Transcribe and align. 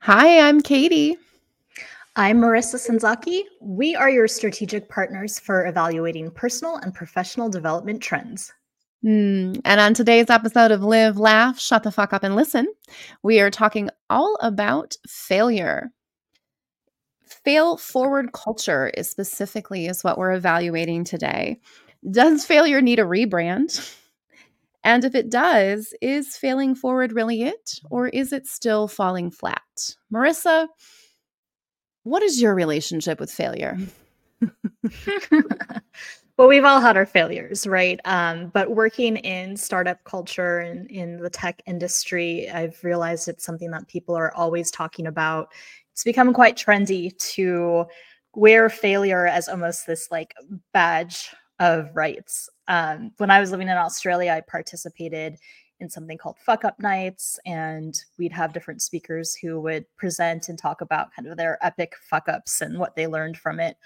Hi, 0.00 0.46
I'm 0.46 0.60
Katie. 0.60 1.16
I'm 2.14 2.40
Marissa 2.40 2.76
Senzaki. 2.76 3.42
We 3.60 3.96
are 3.96 4.08
your 4.08 4.28
strategic 4.28 4.88
partners 4.88 5.38
for 5.38 5.66
evaluating 5.66 6.30
personal 6.30 6.76
and 6.76 6.94
professional 6.94 7.48
development 7.48 8.02
trends. 8.02 8.52
Mm, 9.04 9.60
and 9.64 9.80
on 9.80 9.94
today's 9.94 10.30
episode 10.30 10.70
of 10.70 10.82
Live, 10.82 11.18
Laugh, 11.18 11.58
Shut 11.58 11.82
the 11.82 11.90
Fuck 11.90 12.12
Up 12.12 12.22
and 12.22 12.36
Listen, 12.36 12.66
we 13.22 13.40
are 13.40 13.50
talking 13.50 13.90
all 14.08 14.36
about 14.40 14.96
failure. 15.08 15.90
Fail 17.24 17.76
forward 17.76 18.32
culture 18.32 18.88
is 18.94 19.10
specifically 19.10 19.86
is 19.86 20.04
what 20.04 20.18
we're 20.18 20.32
evaluating 20.32 21.04
today. 21.04 21.60
Does 22.08 22.44
failure 22.44 22.80
need 22.80 22.98
a 22.98 23.04
rebrand? 23.04 23.96
And 24.86 25.04
if 25.04 25.16
it 25.16 25.30
does, 25.30 25.92
is 26.00 26.36
failing 26.36 26.76
forward 26.76 27.10
really 27.12 27.42
it, 27.42 27.80
or 27.90 28.06
is 28.06 28.32
it 28.32 28.46
still 28.46 28.86
falling 28.86 29.32
flat? 29.32 29.96
Marissa, 30.14 30.68
what 32.04 32.22
is 32.22 32.40
your 32.40 32.54
relationship 32.54 33.18
with 33.18 33.28
failure? 33.28 33.76
well, 36.38 36.46
we've 36.46 36.64
all 36.64 36.80
had 36.80 36.96
our 36.96 37.04
failures, 37.04 37.66
right? 37.66 37.98
Um, 38.04 38.52
but 38.54 38.76
working 38.76 39.16
in 39.16 39.56
startup 39.56 40.04
culture 40.04 40.60
and 40.60 40.88
in 40.88 41.16
the 41.16 41.30
tech 41.30 41.60
industry, 41.66 42.48
I've 42.48 42.78
realized 42.84 43.26
it's 43.26 43.44
something 43.44 43.72
that 43.72 43.88
people 43.88 44.14
are 44.14 44.32
always 44.36 44.70
talking 44.70 45.08
about. 45.08 45.52
It's 45.90 46.04
become 46.04 46.32
quite 46.32 46.56
trendy 46.56 47.10
to 47.34 47.86
wear 48.36 48.68
failure 48.68 49.26
as 49.26 49.48
almost 49.48 49.88
this 49.88 50.12
like 50.12 50.32
badge 50.72 51.34
of 51.58 51.90
rights. 51.94 52.48
Um, 52.68 53.12
when 53.18 53.30
I 53.30 53.40
was 53.40 53.50
living 53.50 53.68
in 53.68 53.76
Australia, 53.76 54.32
I 54.32 54.40
participated 54.40 55.38
in 55.80 55.88
something 55.90 56.16
called 56.16 56.38
fuck 56.38 56.64
up 56.64 56.78
nights 56.80 57.38
and 57.44 58.02
we'd 58.18 58.32
have 58.32 58.52
different 58.52 58.82
speakers 58.82 59.34
who 59.34 59.60
would 59.60 59.84
present 59.96 60.48
and 60.48 60.58
talk 60.58 60.80
about 60.80 61.12
kind 61.14 61.28
of 61.28 61.36
their 61.36 61.58
epic 61.64 61.94
fuck 62.08 62.28
ups 62.28 62.60
and 62.60 62.78
what 62.78 62.96
they 62.96 63.06
learned 63.06 63.36
from 63.36 63.60
it 63.60 63.76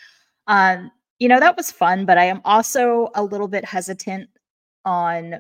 um, 0.47 0.91
you 1.19 1.29
know 1.29 1.41
that 1.41 1.57
was 1.57 1.73
fun 1.73 2.07
but 2.07 2.19
i 2.19 2.25
am 2.25 2.41
also 2.45 3.09
a 3.15 3.23
little 3.23 3.49
bit 3.49 3.65
hesitant 3.65 4.29
on 4.85 5.37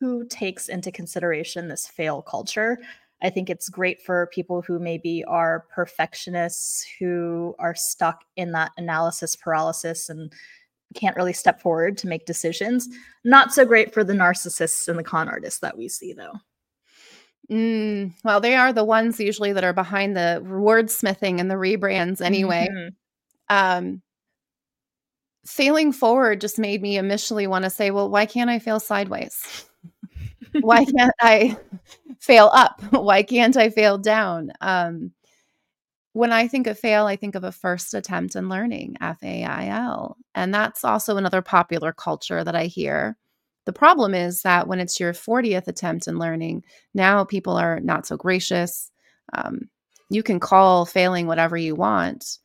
who 0.00 0.26
takes 0.28 0.68
into 0.68 0.90
consideration 0.90 1.68
this 1.68 1.86
fail 1.86 2.22
culture 2.22 2.78
i 3.22 3.28
think 3.28 3.50
it's 3.50 3.68
great 3.68 4.02
for 4.02 4.30
people 4.32 4.62
who 4.62 4.78
maybe 4.78 5.22
are 5.24 5.66
perfectionists 5.74 6.86
who 6.98 7.54
are 7.58 7.74
stuck 7.74 8.24
in 8.36 8.50
that 8.50 8.72
analysis 8.78 9.36
paralysis 9.36 10.08
and 10.08 10.32
can't 10.94 11.16
really 11.16 11.32
step 11.32 11.60
forward 11.60 11.96
to 11.98 12.08
make 12.08 12.26
decisions. 12.26 12.88
Not 13.24 13.52
so 13.52 13.64
great 13.64 13.92
for 13.92 14.04
the 14.04 14.12
narcissists 14.12 14.88
and 14.88 14.98
the 14.98 15.04
con 15.04 15.28
artists 15.28 15.60
that 15.60 15.76
we 15.76 15.88
see, 15.88 16.12
though. 16.12 16.34
Mm, 17.50 18.12
well, 18.24 18.40
they 18.40 18.54
are 18.54 18.72
the 18.72 18.84
ones 18.84 19.20
usually 19.20 19.52
that 19.52 19.64
are 19.64 19.72
behind 19.72 20.16
the 20.16 20.42
wordsmithing 20.44 21.40
and 21.40 21.50
the 21.50 21.56
rebrands 21.56 22.20
anyway. 22.20 22.68
Mm-hmm. 22.70 22.88
Um, 23.54 24.02
failing 25.44 25.92
forward 25.92 26.40
just 26.40 26.58
made 26.58 26.80
me 26.80 26.96
initially 26.96 27.46
want 27.46 27.64
to 27.64 27.70
say, 27.70 27.90
well, 27.90 28.08
why 28.08 28.26
can't 28.26 28.50
I 28.50 28.58
fail 28.58 28.80
sideways? 28.80 29.66
why 30.60 30.84
can't 30.96 31.14
I 31.20 31.56
fail 32.20 32.50
up? 32.52 32.80
Why 32.90 33.22
can't 33.22 33.56
I 33.56 33.70
fail 33.70 33.98
down? 33.98 34.52
Um, 34.60 35.12
when 36.12 36.32
I 36.32 36.46
think 36.46 36.66
of 36.66 36.78
fail, 36.78 37.06
I 37.06 37.16
think 37.16 37.34
of 37.34 37.44
a 37.44 37.52
first 37.52 37.94
attempt 37.94 38.36
in 38.36 38.48
learning, 38.48 38.96
F 39.00 39.22
A 39.22 39.44
I 39.44 39.68
L. 39.68 40.18
And 40.34 40.52
that's 40.52 40.84
also 40.84 41.16
another 41.16 41.42
popular 41.42 41.92
culture 41.92 42.44
that 42.44 42.54
I 42.54 42.66
hear. 42.66 43.16
The 43.64 43.72
problem 43.72 44.14
is 44.14 44.42
that 44.42 44.66
when 44.66 44.80
it's 44.80 44.98
your 44.98 45.12
40th 45.12 45.68
attempt 45.68 46.08
in 46.08 46.18
learning, 46.18 46.64
now 46.94 47.24
people 47.24 47.56
are 47.56 47.80
not 47.80 48.06
so 48.06 48.16
gracious. 48.16 48.90
Um, 49.32 49.70
you 50.10 50.22
can 50.22 50.40
call 50.40 50.84
failing 50.84 51.26
whatever 51.26 51.56
you 51.56 51.74
want. 51.74 52.38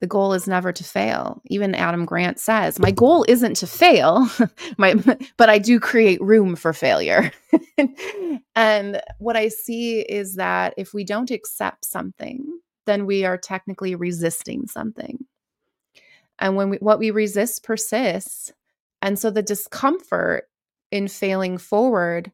The 0.00 0.06
goal 0.06 0.32
is 0.32 0.46
never 0.46 0.72
to 0.72 0.84
fail. 0.84 1.42
Even 1.46 1.74
Adam 1.74 2.06
Grant 2.06 2.38
says, 2.38 2.78
"My 2.78 2.90
goal 2.90 3.24
isn't 3.28 3.54
to 3.56 3.66
fail, 3.66 4.28
my, 4.78 4.94
but 5.36 5.50
I 5.50 5.58
do 5.58 5.80
create 5.80 6.22
room 6.22 6.56
for 6.56 6.72
failure." 6.72 7.32
and 8.54 9.02
what 9.18 9.36
I 9.36 9.48
see 9.48 10.00
is 10.00 10.36
that 10.36 10.74
if 10.78 10.94
we 10.94 11.04
don't 11.04 11.30
accept 11.30 11.84
something, 11.84 12.46
then 12.86 13.06
we 13.06 13.24
are 13.24 13.38
technically 13.38 13.94
resisting 13.94 14.66
something. 14.66 15.24
And 16.38 16.56
when 16.56 16.70
we, 16.70 16.76
what 16.78 16.98
we 16.98 17.10
resist 17.10 17.62
persists. 17.62 18.52
And 19.02 19.18
so 19.18 19.30
the 19.30 19.42
discomfort 19.42 20.48
in 20.90 21.08
failing 21.08 21.58
forward 21.58 22.32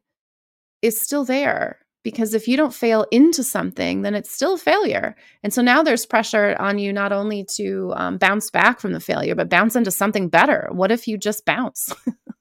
is 0.81 0.99
still 0.99 1.25
there 1.25 1.79
because 2.03 2.33
if 2.33 2.47
you 2.47 2.55
don't 2.55 2.73
fail 2.73 3.05
into 3.11 3.43
something, 3.43 4.01
then 4.01 4.15
it's 4.15 4.31
still 4.31 4.57
failure. 4.57 5.15
And 5.43 5.53
so 5.53 5.61
now 5.61 5.83
there's 5.83 6.05
pressure 6.05 6.55
on 6.57 6.79
you 6.79 6.93
not 6.93 7.11
only 7.11 7.45
to 7.55 7.93
um, 7.97 8.17
bounce 8.17 8.49
back 8.49 8.79
from 8.79 8.93
the 8.93 9.01
failure, 9.01 9.35
but 9.35 9.49
bounce 9.49 9.75
into 9.75 9.91
something 9.91 10.29
better. 10.29 10.69
What 10.71 10.91
if 10.91 11.07
you 11.07 11.17
just 11.17 11.43
bounce? 11.43 11.93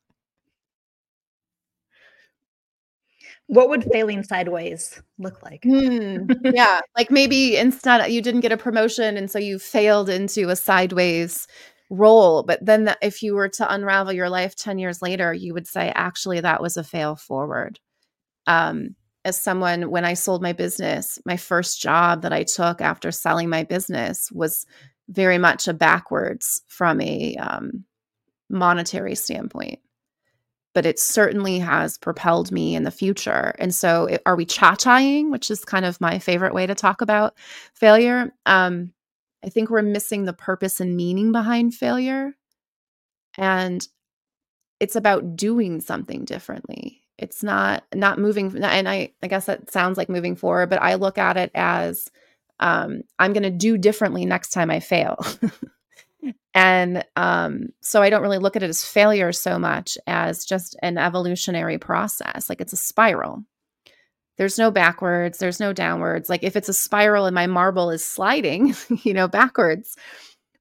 what 3.49 3.69
would 3.69 3.84
failing 3.93 4.23
sideways 4.23 5.01
look 5.19 5.43
like? 5.43 5.62
Hmm, 5.62 6.25
yeah, 6.45 6.81
like 6.97 7.11
maybe 7.11 7.57
instead 7.57 8.11
you 8.11 8.21
didn't 8.21 8.41
get 8.41 8.53
a 8.53 8.57
promotion 8.57 9.17
and 9.17 9.31
so 9.31 9.39
you 9.39 9.59
failed 9.59 10.09
into 10.09 10.49
a 10.49 10.57
sideways 10.57 11.47
role, 11.89 12.43
but 12.43 12.65
then 12.65 12.84
the, 12.84 12.99
if 13.03 13.23
you 13.23 13.34
were 13.34 13.49
to 13.49 13.73
unravel 13.73 14.12
your 14.12 14.29
life 14.29 14.57
10 14.57 14.79
years 14.79 15.01
later, 15.01 15.33
you 15.33 15.55
would 15.55 15.69
say 15.69 15.93
actually 15.95 16.41
that 16.41 16.61
was 16.61 16.77
a 16.77 16.84
fail 16.84 17.15
forward. 17.15 17.79
Um, 18.47 18.97
as 19.25 19.41
someone 19.41 19.91
when 19.91 20.05
I 20.05 20.15
sold 20.15 20.43
my 20.43 20.53
business, 20.53 21.19
my 21.25 21.37
first 21.37 21.81
job 21.81 22.23
that 22.23 22.33
I 22.33 22.45
took 22.45 22.81
after 22.81 23.11
selling 23.11 23.49
my 23.49 23.65
business 23.65 24.31
was 24.33 24.67
very 25.09 25.39
much 25.39 25.69
a 25.69 25.75
backwards 25.75 26.63
from 26.69 27.01
a 27.01 27.37
um, 27.37 27.84
monetary 28.49 29.15
standpoint 29.15 29.81
but 30.76 30.84
it 30.84 30.98
certainly 30.98 31.59
has 31.59 31.97
propelled 31.97 32.53
me 32.53 32.75
in 32.75 32.82
the 32.82 32.91
future. 32.91 33.54
And 33.59 33.75
so, 33.75 34.19
are 34.26 34.37
we 34.37 34.44
cha-chaing, 34.44 35.31
which 35.31 35.50
is 35.50 35.64
kind 35.64 35.87
of 35.87 35.98
my 36.03 36.19
favorite 36.19 36.53
way 36.53 36.66
to 36.66 36.75
talk 36.75 37.00
about 37.00 37.32
failure? 37.72 38.31
Um, 38.44 38.92
I 39.42 39.48
think 39.48 39.70
we're 39.70 39.81
missing 39.81 40.26
the 40.26 40.34
purpose 40.34 40.78
and 40.78 40.94
meaning 40.94 41.32
behind 41.32 41.75
failure. 41.75 42.34
And 43.38 43.88
it's 44.78 44.97
about 44.97 45.34
doing 45.34 45.81
something 45.81 46.26
differently. 46.26 47.00
It's 47.16 47.42
not 47.42 47.84
not 47.94 48.19
moving 48.19 48.54
and 48.62 48.86
I 48.86 49.15
I 49.22 49.28
guess 49.28 49.47
that 49.47 49.70
sounds 49.70 49.97
like 49.97 50.10
moving 50.10 50.36
forward, 50.36 50.69
but 50.69 50.82
I 50.82 50.97
look 50.97 51.16
at 51.16 51.38
it 51.38 51.53
as 51.54 52.10
um, 52.60 53.00
I'm 53.19 53.32
going 53.32 53.44
to 53.44 53.50
do 53.50 53.78
differently 53.78 54.26
next 54.26 54.50
time 54.50 54.70
I 54.70 54.81
fail. 54.81 55.25
And 56.54 57.04
um, 57.16 57.69
so 57.81 58.03
I 58.03 58.10
don't 58.10 58.22
really 58.22 58.38
look 58.38 58.56
at 58.56 58.62
it 58.62 58.70
as 58.70 58.84
failure 58.84 59.32
so 59.32 59.59
much 59.59 59.98
as 60.06 60.44
just 60.44 60.76
an 60.82 60.98
evolutionary 60.98 61.78
process. 61.78 62.48
Like 62.48 62.60
it's 62.60 62.72
a 62.72 62.78
spiral. 62.78 63.42
There's 64.38 64.59
no 64.59 64.70
backwards, 64.70 65.38
there's 65.38 65.60
no 65.60 65.72
downwards. 65.72 66.28
Like 66.28 66.42
if 66.42 66.56
it's 66.56 66.69
a 66.69 66.75
spiral 66.75 67.26
and 67.26 67.34
my 67.34 67.47
marble 67.47 67.91
is 67.91 68.04
sliding, 68.04 68.75
you 69.03 69.15
know, 69.15 69.28
backwards. 69.28 69.97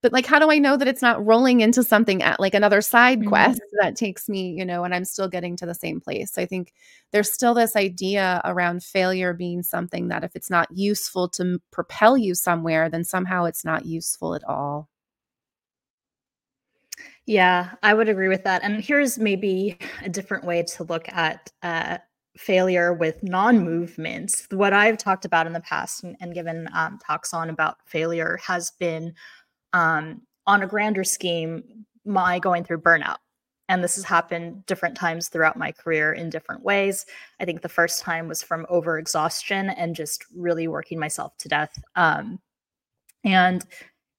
But 0.01 0.13
like, 0.13 0.27
how 0.27 0.37
do 0.37 0.51
I 0.51 0.59
know 0.59 0.77
that 0.77 0.87
it's 0.87 1.01
not 1.01 1.25
rolling 1.25 1.61
into 1.61 1.81
something 1.83 2.21
at 2.21 2.39
like 2.39 2.53
another 2.53 2.81
side 2.81 3.21
mm-hmm. 3.21 3.29
quest 3.29 3.59
that 3.81 3.95
takes 3.95 4.29
me, 4.29 4.51
you 4.51 4.63
know, 4.63 4.83
and 4.83 4.93
I'm 4.93 5.03
still 5.03 5.27
getting 5.27 5.57
to 5.57 5.65
the 5.65 5.73
same 5.73 5.99
place? 5.99 6.31
So 6.31 6.43
I 6.43 6.45
think 6.45 6.73
there's 7.11 7.31
still 7.31 7.55
this 7.55 7.75
idea 7.75 8.39
around 8.45 8.83
failure 8.83 9.33
being 9.33 9.63
something 9.63 10.09
that 10.09 10.23
if 10.23 10.35
it's 10.35 10.51
not 10.51 10.67
useful 10.71 11.27
to 11.29 11.59
propel 11.71 12.19
you 12.19 12.35
somewhere, 12.35 12.87
then 12.87 13.03
somehow 13.03 13.45
it's 13.45 13.65
not 13.65 13.87
useful 13.87 14.35
at 14.35 14.43
all. 14.43 14.89
Yeah, 17.25 17.71
I 17.81 17.93
would 17.93 18.07
agree 18.07 18.27
with 18.27 18.43
that. 18.43 18.63
And 18.63 18.83
here's 18.83 19.17
maybe 19.17 19.77
a 20.03 20.09
different 20.09 20.43
way 20.43 20.61
to 20.63 20.83
look 20.83 21.09
at 21.09 21.51
uh, 21.63 21.97
failure 22.37 22.93
with 22.93 23.23
non-movements. 23.23 24.47
What 24.51 24.73
I've 24.73 24.97
talked 24.97 25.25
about 25.25 25.47
in 25.47 25.53
the 25.53 25.61
past 25.61 26.03
and, 26.03 26.15
and 26.19 26.33
given 26.33 26.69
um, 26.73 26.99
talks 27.05 27.33
on 27.33 27.49
about 27.49 27.77
failure 27.85 28.37
has 28.45 28.71
been 28.71 29.13
um, 29.73 30.21
on 30.45 30.61
a 30.61 30.67
grander 30.67 31.03
scheme, 31.03 31.85
my 32.05 32.37
going 32.37 32.63
through 32.63 32.81
burnout. 32.81 33.17
And 33.67 33.83
this 33.83 33.95
has 33.95 34.03
happened 34.03 34.63
different 34.67 34.95
times 34.95 35.27
throughout 35.27 35.57
my 35.57 35.71
career 35.71 36.13
in 36.13 36.29
different 36.29 36.61
ways. 36.61 37.07
I 37.39 37.45
think 37.45 37.63
the 37.63 37.69
first 37.69 38.01
time 38.01 38.27
was 38.27 38.43
from 38.43 38.67
overexhaustion 38.69 39.73
and 39.75 39.95
just 39.95 40.23
really 40.35 40.67
working 40.67 40.99
myself 40.99 41.35
to 41.39 41.49
death. 41.49 41.81
Um, 41.95 42.39
and 43.23 43.65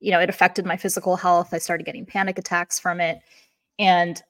you 0.00 0.10
know, 0.10 0.20
it 0.20 0.28
affected 0.28 0.66
my 0.66 0.76
physical 0.76 1.16
health. 1.16 1.52
I 1.52 1.58
started 1.58 1.84
getting 1.84 2.06
panic 2.06 2.38
attacks 2.38 2.78
from 2.78 3.00
it. 3.00 3.20
And 3.78 4.22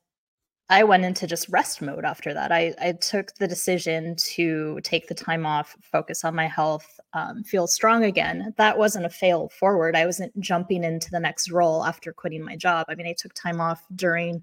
I 0.69 0.83
went 0.83 1.05
into 1.05 1.29
just 1.29 1.49
rest 1.49 1.81
mode 1.81 2.05
after 2.05 2.35
that. 2.35 2.51
I, 2.51 2.75
I 2.81 2.93
took 2.93 3.33
the 3.35 3.47
decision 3.47 4.17
to 4.17 4.81
take 4.83 5.07
the 5.07 5.15
time 5.15 5.47
off, 5.47 5.77
focus 5.81 6.25
on 6.25 6.35
my 6.35 6.49
health, 6.49 6.99
um, 7.13 7.45
feel 7.45 7.69
strong 7.69 8.03
again. 8.03 8.53
That 8.57 8.77
wasn't 8.77 9.07
a 9.07 9.11
fail 9.11 9.49
forward. 9.49 9.95
I 9.95 10.07
wasn't 10.07 10.39
jumping 10.41 10.83
into 10.83 11.11
the 11.11 11.21
next 11.21 11.53
role 11.53 11.85
after 11.85 12.13
quitting 12.13 12.45
my 12.45 12.57
job. 12.57 12.87
I 12.89 12.97
mean, 12.97 13.07
I 13.07 13.15
took 13.17 13.33
time 13.35 13.61
off 13.61 13.85
during 13.95 14.43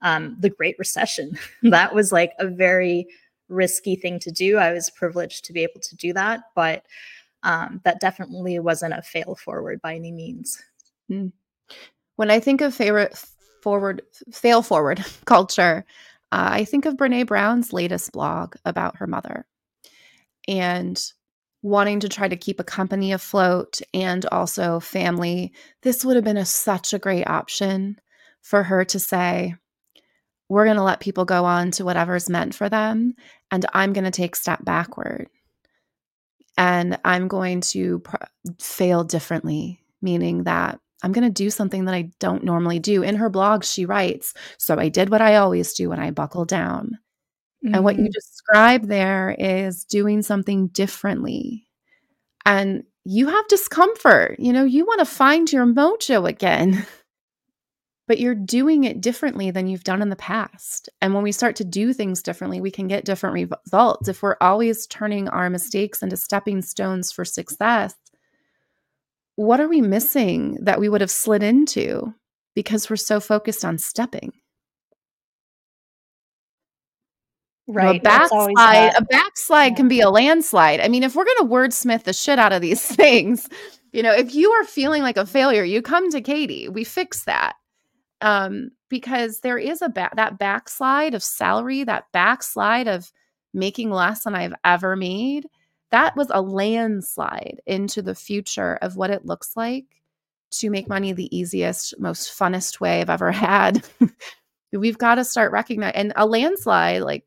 um, 0.00 0.36
the 0.40 0.48
Great 0.48 0.76
Recession. 0.78 1.38
that 1.64 1.94
was 1.94 2.10
like 2.10 2.32
a 2.38 2.46
very 2.46 3.06
risky 3.50 3.96
thing 3.96 4.18
to 4.20 4.30
do. 4.30 4.56
I 4.56 4.72
was 4.72 4.88
privileged 4.88 5.44
to 5.44 5.52
be 5.52 5.62
able 5.62 5.80
to 5.80 5.96
do 5.96 6.14
that. 6.14 6.40
But 6.54 6.86
um, 7.42 7.80
that 7.84 8.00
definitely 8.00 8.58
wasn't 8.58 8.94
a 8.94 9.02
fail 9.02 9.34
forward 9.34 9.80
by 9.80 9.94
any 9.94 10.12
means. 10.12 10.62
Mm. 11.10 11.32
When 12.16 12.30
I 12.30 12.40
think 12.40 12.60
of 12.60 12.74
favorite 12.74 13.22
forward, 13.62 14.02
fail 14.32 14.62
forward 14.62 15.04
culture, 15.24 15.84
uh, 16.32 16.48
I 16.52 16.64
think 16.64 16.86
of 16.86 16.96
Brene 16.96 17.26
Brown's 17.26 17.72
latest 17.72 18.12
blog 18.12 18.54
about 18.64 18.96
her 18.96 19.06
mother 19.06 19.46
and 20.46 21.00
wanting 21.62 22.00
to 22.00 22.08
try 22.08 22.26
to 22.28 22.36
keep 22.36 22.58
a 22.58 22.64
company 22.64 23.12
afloat 23.12 23.80
and 23.92 24.24
also 24.26 24.80
family. 24.80 25.52
This 25.82 26.04
would 26.04 26.16
have 26.16 26.24
been 26.24 26.36
a, 26.36 26.46
such 26.46 26.92
a 26.92 26.98
great 26.98 27.26
option 27.26 27.98
for 28.40 28.62
her 28.62 28.84
to 28.86 28.98
say, 28.98 29.54
we're 30.50 30.64
going 30.64 30.76
to 30.76 30.82
let 30.82 31.00
people 31.00 31.24
go 31.24 31.44
on 31.44 31.70
to 31.70 31.84
whatever's 31.84 32.28
meant 32.28 32.54
for 32.54 32.68
them 32.68 33.14
and 33.50 33.64
i'm 33.72 33.94
going 33.94 34.04
to 34.04 34.10
take 34.10 34.36
step 34.36 34.62
backward 34.62 35.28
and 36.60 36.98
i'm 37.04 37.26
going 37.26 37.62
to 37.62 37.98
pr- 38.00 38.16
fail 38.58 39.02
differently 39.02 39.80
meaning 40.02 40.44
that 40.44 40.78
i'm 41.02 41.10
going 41.10 41.26
to 41.26 41.30
do 41.30 41.48
something 41.48 41.86
that 41.86 41.94
i 41.94 42.10
don't 42.20 42.44
normally 42.44 42.78
do 42.78 43.02
in 43.02 43.16
her 43.16 43.30
blog 43.30 43.64
she 43.64 43.86
writes 43.86 44.34
so 44.58 44.78
i 44.78 44.88
did 44.88 45.08
what 45.08 45.22
i 45.22 45.36
always 45.36 45.72
do 45.72 45.88
when 45.88 45.98
i 45.98 46.10
buckle 46.10 46.44
down 46.44 46.98
mm-hmm. 47.64 47.74
and 47.74 47.82
what 47.82 47.96
you 47.96 48.04
mm-hmm. 48.04 48.10
describe 48.12 48.86
there 48.86 49.34
is 49.38 49.84
doing 49.84 50.20
something 50.22 50.68
differently 50.68 51.66
and 52.44 52.84
you 53.04 53.28
have 53.28 53.48
discomfort 53.48 54.38
you 54.38 54.52
know 54.52 54.64
you 54.64 54.84
want 54.84 55.00
to 55.00 55.06
find 55.06 55.50
your 55.50 55.64
mojo 55.64 56.28
again 56.28 56.86
but 58.10 58.18
you're 58.18 58.34
doing 58.34 58.82
it 58.82 59.00
differently 59.00 59.52
than 59.52 59.68
you've 59.68 59.84
done 59.84 60.02
in 60.02 60.08
the 60.08 60.16
past. 60.16 60.88
And 61.00 61.14
when 61.14 61.22
we 61.22 61.30
start 61.30 61.54
to 61.54 61.64
do 61.64 61.92
things 61.92 62.24
differently, 62.24 62.60
we 62.60 62.72
can 62.72 62.88
get 62.88 63.04
different 63.04 63.52
results. 63.64 64.08
If 64.08 64.20
we're 64.20 64.34
always 64.40 64.88
turning 64.88 65.28
our 65.28 65.48
mistakes 65.48 66.02
into 66.02 66.16
stepping 66.16 66.60
stones 66.60 67.12
for 67.12 67.24
success, 67.24 67.94
what 69.36 69.60
are 69.60 69.68
we 69.68 69.80
missing 69.80 70.58
that 70.60 70.80
we 70.80 70.88
would 70.88 71.02
have 71.02 71.10
slid 71.12 71.44
into 71.44 72.12
because 72.56 72.90
we're 72.90 72.96
so 72.96 73.20
focused 73.20 73.64
on 73.64 73.78
stepping? 73.78 74.32
Right. 77.68 78.00
a 78.00 78.02
backslide, 78.02 78.92
a 78.96 79.04
backslide 79.04 79.70
yeah. 79.70 79.76
can 79.76 79.86
be 79.86 80.00
a 80.00 80.10
landslide. 80.10 80.80
I 80.80 80.88
mean, 80.88 81.04
if 81.04 81.14
we're 81.14 81.26
going 81.26 81.48
to 81.48 81.54
wordsmith 81.54 82.02
the 82.02 82.12
shit 82.12 82.40
out 82.40 82.52
of 82.52 82.60
these 82.60 82.84
things, 82.96 83.48
you 83.92 84.02
know, 84.02 84.12
if 84.12 84.34
you 84.34 84.50
are 84.50 84.64
feeling 84.64 85.02
like 85.02 85.16
a 85.16 85.24
failure, 85.24 85.62
you 85.62 85.80
come 85.80 86.10
to 86.10 86.20
Katie. 86.20 86.68
We 86.68 86.82
fix 86.82 87.22
that 87.26 87.54
um, 88.20 88.70
because 88.88 89.40
there 89.40 89.58
is 89.58 89.82
a 89.82 89.88
ba- 89.88 90.10
that 90.16 90.38
backslide 90.38 91.14
of 91.14 91.22
salary, 91.22 91.84
that 91.84 92.10
backslide 92.12 92.88
of 92.88 93.12
making 93.52 93.90
less 93.90 94.24
than 94.24 94.34
I've 94.34 94.54
ever 94.64 94.96
made. 94.96 95.46
That 95.90 96.16
was 96.16 96.28
a 96.30 96.40
landslide 96.40 97.60
into 97.66 98.02
the 98.02 98.14
future 98.14 98.78
of 98.80 98.96
what 98.96 99.10
it 99.10 99.26
looks 99.26 99.56
like 99.56 99.86
to 100.52 100.70
make 100.70 100.88
money 100.88 101.12
the 101.12 101.34
easiest, 101.36 101.98
most 101.98 102.36
funnest 102.36 102.80
way 102.80 103.00
I've 103.00 103.10
ever 103.10 103.32
had. 103.32 103.84
We've 104.72 104.98
got 104.98 105.16
to 105.16 105.24
start 105.24 105.52
recognizing 105.52 105.96
and 105.96 106.12
a 106.14 106.26
landslide, 106.26 107.02
like 107.02 107.24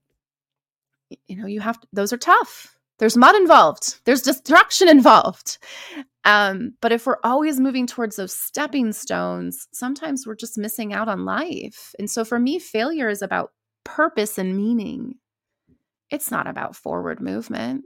you 1.27 1.35
know, 1.35 1.45
you 1.45 1.61
have 1.61 1.79
to, 1.79 1.87
those 1.93 2.13
are 2.13 2.17
tough. 2.17 2.77
There's 2.99 3.17
mud 3.17 3.35
involved. 3.35 3.99
There's 4.05 4.21
destruction 4.21 4.87
involved. 4.87 5.57
Um, 6.25 6.73
but 6.81 6.91
if 6.91 7.05
we're 7.05 7.17
always 7.23 7.59
moving 7.59 7.85
towards 7.85 8.15
those 8.15 8.33
stepping 8.33 8.93
stones, 8.93 9.67
sometimes 9.73 10.25
we're 10.25 10.35
just 10.35 10.57
missing 10.57 10.93
out 10.93 11.09
on 11.09 11.25
life. 11.25 11.93
And 11.99 12.09
so 12.09 12.23
for 12.23 12.39
me, 12.39 12.59
failure 12.59 13.09
is 13.09 13.21
about 13.21 13.51
purpose 13.83 14.37
and 14.37 14.55
meaning. 14.55 15.15
It's 16.09 16.31
not 16.31 16.47
about 16.47 16.75
forward 16.75 17.19
movement. 17.19 17.85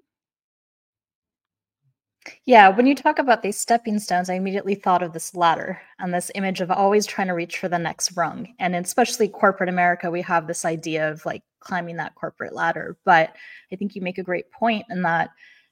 Yeah, 2.45 2.69
when 2.69 2.85
you 2.85 2.93
talk 2.93 3.19
about 3.19 3.41
these 3.41 3.57
stepping 3.57 3.99
stones, 3.99 4.29
I 4.29 4.33
immediately 4.35 4.75
thought 4.75 5.01
of 5.01 5.13
this 5.13 5.33
ladder 5.33 5.81
and 5.97 6.13
this 6.13 6.29
image 6.35 6.61
of 6.61 6.69
always 6.69 7.05
trying 7.05 7.27
to 7.27 7.33
reach 7.33 7.57
for 7.57 7.69
the 7.69 7.79
next 7.79 8.15
rung. 8.17 8.53
And 8.59 8.75
especially 8.75 9.29
corporate 9.29 9.69
America, 9.69 10.11
we 10.11 10.21
have 10.23 10.45
this 10.45 10.65
idea 10.65 11.09
of 11.09 11.25
like 11.25 11.43
climbing 11.59 11.97
that 11.97 12.15
corporate 12.15 12.53
ladder. 12.53 12.97
But 13.05 13.35
I 13.71 13.75
think 13.75 13.95
you 13.95 14.01
make 14.01 14.17
a 14.17 14.23
great 14.23 14.51
point 14.51 14.85
in 14.89 15.01
that 15.03 15.29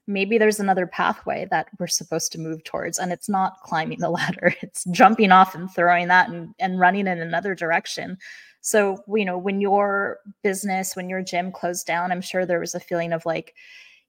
maybe 0.07 0.37
there's 0.37 0.59
another 0.59 0.85
pathway 0.85 1.47
that 1.49 1.67
we're 1.79 1.87
supposed 1.87 2.31
to 2.31 2.39
move 2.39 2.63
towards 2.63 2.99
and 2.99 3.11
it's 3.11 3.27
not 3.27 3.59
climbing 3.63 3.99
the 3.99 4.09
ladder 4.11 4.53
it's 4.61 4.83
jumping 4.91 5.31
off 5.31 5.55
and 5.55 5.73
throwing 5.73 6.07
that 6.07 6.29
and, 6.29 6.53
and 6.59 6.79
running 6.79 7.07
in 7.07 7.19
another 7.19 7.55
direction. 7.55 8.17
So 8.61 9.03
you 9.07 9.25
know 9.25 9.37
when 9.37 9.61
your 9.61 10.19
business 10.43 10.95
when 10.95 11.09
your 11.09 11.21
gym 11.21 11.51
closed 11.51 11.85
down 11.85 12.11
i'm 12.11 12.21
sure 12.21 12.47
there 12.47 12.59
was 12.59 12.73
a 12.73 12.79
feeling 12.79 13.13
of 13.13 13.23
like 13.23 13.53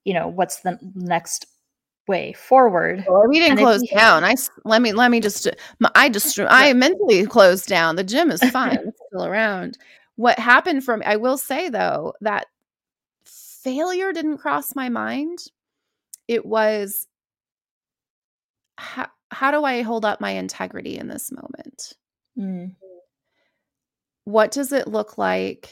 you 0.04 0.14
know 0.14 0.28
what's 0.28 0.60
the 0.60 0.78
next 0.94 1.46
way 2.08 2.32
forward? 2.32 3.04
Well, 3.08 3.28
we 3.28 3.38
didn't 3.38 3.58
and 3.58 3.66
close 3.66 3.82
down. 3.90 4.24
I 4.24 4.34
let 4.64 4.82
me 4.82 4.92
let 4.92 5.10
me 5.10 5.20
just 5.20 5.48
i 5.94 6.08
just 6.10 6.38
i 6.38 6.72
mentally 6.72 7.26
closed 7.26 7.68
down. 7.68 7.96
The 7.96 8.04
gym 8.04 8.30
is 8.30 8.42
fine. 8.50 8.78
It's 8.86 9.00
still 9.08 9.26
around 9.26 9.78
what 10.16 10.38
happened 10.38 10.84
from 10.84 11.02
i 11.06 11.16
will 11.16 11.38
say 11.38 11.68
though 11.68 12.12
that 12.20 12.46
failure 13.24 14.12
didn't 14.12 14.38
cross 14.38 14.74
my 14.74 14.88
mind 14.88 15.38
it 16.28 16.44
was 16.44 17.06
how, 18.78 19.08
how 19.30 19.50
do 19.50 19.64
I 19.64 19.82
hold 19.82 20.04
up 20.04 20.20
my 20.20 20.32
integrity 20.32 20.98
in 20.98 21.08
this 21.08 21.32
moment? 21.32 21.94
Mm. 22.38 22.74
What 24.24 24.50
does 24.50 24.72
it 24.72 24.88
look 24.88 25.18
like 25.18 25.70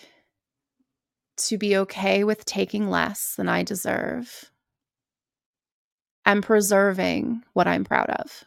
to 1.37 1.58
be 1.58 1.76
okay 1.79 2.25
with 2.25 2.44
taking 2.44 2.88
less 2.88 3.35
than 3.37 3.49
I 3.49 3.62
deserve 3.62 4.50
and 6.25 6.43
preserving 6.43 7.43
what 7.52 7.67
I'm 7.67 7.85
proud 7.85 8.11
of? 8.11 8.44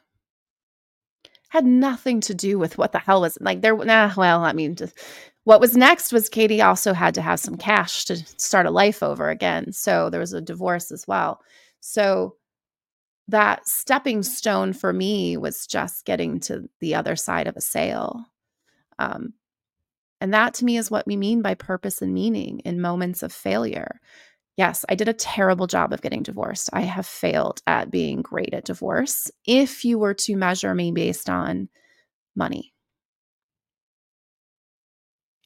Had 1.50 1.66
nothing 1.66 2.22
to 2.22 2.34
do 2.34 2.60
with 2.60 2.78
what 2.78 2.92
the 2.92 3.00
hell 3.00 3.22
was 3.22 3.38
like 3.40 3.62
there. 3.62 3.76
Nah, 3.76 4.14
well, 4.18 4.44
I 4.44 4.54
mean, 4.54 4.76
just, 4.76 4.98
what 5.48 5.62
was 5.62 5.78
next 5.78 6.12
was 6.12 6.28
Katie 6.28 6.62
also 6.62 6.92
had 6.92 7.16
to 7.16 7.22
have 7.22 7.40
some 7.40 7.56
cash 7.56 8.04
to 8.04 8.18
start 8.36 8.66
a 8.66 8.70
life 8.70 9.02
over 9.02 9.30
again. 9.30 9.72
So 9.72 10.10
there 10.10 10.20
was 10.20 10.34
a 10.34 10.42
divorce 10.42 10.92
as 10.92 11.08
well. 11.08 11.40
So 11.80 12.36
that 13.30 13.66
stepping 13.66 14.24
stone 14.24 14.74
for 14.74 14.92
me 14.92 15.38
was 15.38 15.66
just 15.66 16.04
getting 16.04 16.42
to 16.42 16.68
the 16.82 16.96
other 16.96 17.16
side 17.16 17.48
of 17.48 17.56
a 17.56 17.62
sale. 17.62 18.26
Um, 19.00 19.36
and 20.20 20.34
that 20.34 20.54
to 20.56 20.66
me 20.66 20.76
is 20.76 20.92
what 20.92 21.08
we 21.08 21.16
mean 21.16 21.42
by 21.42 21.54
purpose 21.54 22.02
and 22.02 22.14
meaning 22.14 22.60
in 22.66 22.82
moments 22.82 23.24
of 23.24 23.32
failure. 23.32 24.02
Yes, 24.58 24.84
I 24.90 24.96
did 24.96 25.08
a 25.08 25.14
terrible 25.14 25.68
job 25.68 25.94
of 25.94 26.02
getting 26.02 26.24
divorced. 26.24 26.70
I 26.74 26.82
have 26.82 27.06
failed 27.06 27.62
at 27.66 27.90
being 27.90 28.22
great 28.22 28.54
at 28.54 28.66
divorce 28.66 29.32
if 29.46 29.86
you 29.86 29.98
were 29.98 30.16
to 30.16 30.36
measure 30.36 30.76
me 30.76 30.92
based 30.92 31.30
on 31.30 31.70
money. 32.36 32.74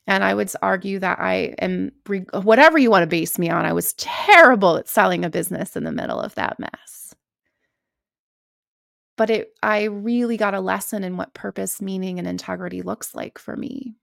And 0.07 0.23
I 0.23 0.33
would 0.33 0.51
argue 0.61 0.99
that 0.99 1.19
I 1.19 1.53
am, 1.59 1.91
whatever 2.33 2.77
you 2.77 2.89
want 2.89 3.03
to 3.03 3.07
base 3.07 3.37
me 3.37 3.49
on, 3.49 3.65
I 3.65 3.73
was 3.73 3.93
terrible 3.93 4.77
at 4.77 4.89
selling 4.89 5.23
a 5.23 5.29
business 5.29 5.75
in 5.75 5.83
the 5.83 5.91
middle 5.91 6.19
of 6.19 6.35
that 6.35 6.59
mess. 6.59 7.15
But 9.15 9.29
it, 9.29 9.53
I 9.61 9.83
really 9.83 10.37
got 10.37 10.55
a 10.55 10.59
lesson 10.59 11.03
in 11.03 11.17
what 11.17 11.33
purpose, 11.33 11.81
meaning, 11.81 12.17
and 12.17 12.27
integrity 12.27 12.81
looks 12.81 13.13
like 13.13 13.37
for 13.37 13.55
me. 13.55 13.93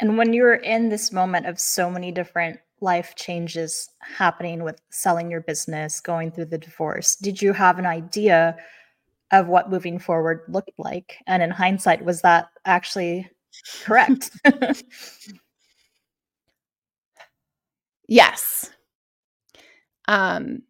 And 0.00 0.18
when 0.18 0.32
you're 0.32 0.54
in 0.54 0.88
this 0.88 1.12
moment 1.12 1.46
of 1.46 1.60
so 1.60 1.88
many 1.88 2.10
different 2.10 2.58
life 2.80 3.14
changes 3.14 3.88
happening 4.00 4.64
with 4.64 4.80
selling 4.90 5.30
your 5.30 5.42
business, 5.42 6.00
going 6.00 6.32
through 6.32 6.46
the 6.46 6.58
divorce, 6.58 7.14
did 7.14 7.40
you 7.40 7.52
have 7.52 7.78
an 7.78 7.86
idea 7.86 8.56
of 9.30 9.46
what 9.46 9.70
moving 9.70 10.00
forward 10.00 10.42
looked 10.48 10.72
like? 10.76 11.18
And 11.28 11.40
in 11.40 11.50
hindsight, 11.50 12.04
was 12.04 12.22
that 12.22 12.48
actually 12.64 13.30
Correct. 13.84 14.30
yes. 18.08 18.70
Um, 20.08 20.62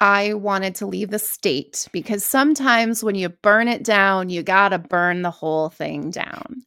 I 0.00 0.32
wanted 0.34 0.74
to 0.76 0.86
leave 0.86 1.10
the 1.10 1.18
state 1.18 1.86
because 1.92 2.24
sometimes 2.24 3.04
when 3.04 3.14
you 3.14 3.28
burn 3.28 3.68
it 3.68 3.84
down, 3.84 4.30
you 4.30 4.42
got 4.42 4.70
to 4.70 4.78
burn 4.78 5.22
the 5.22 5.30
whole 5.30 5.68
thing 5.68 6.10
down. 6.10 6.62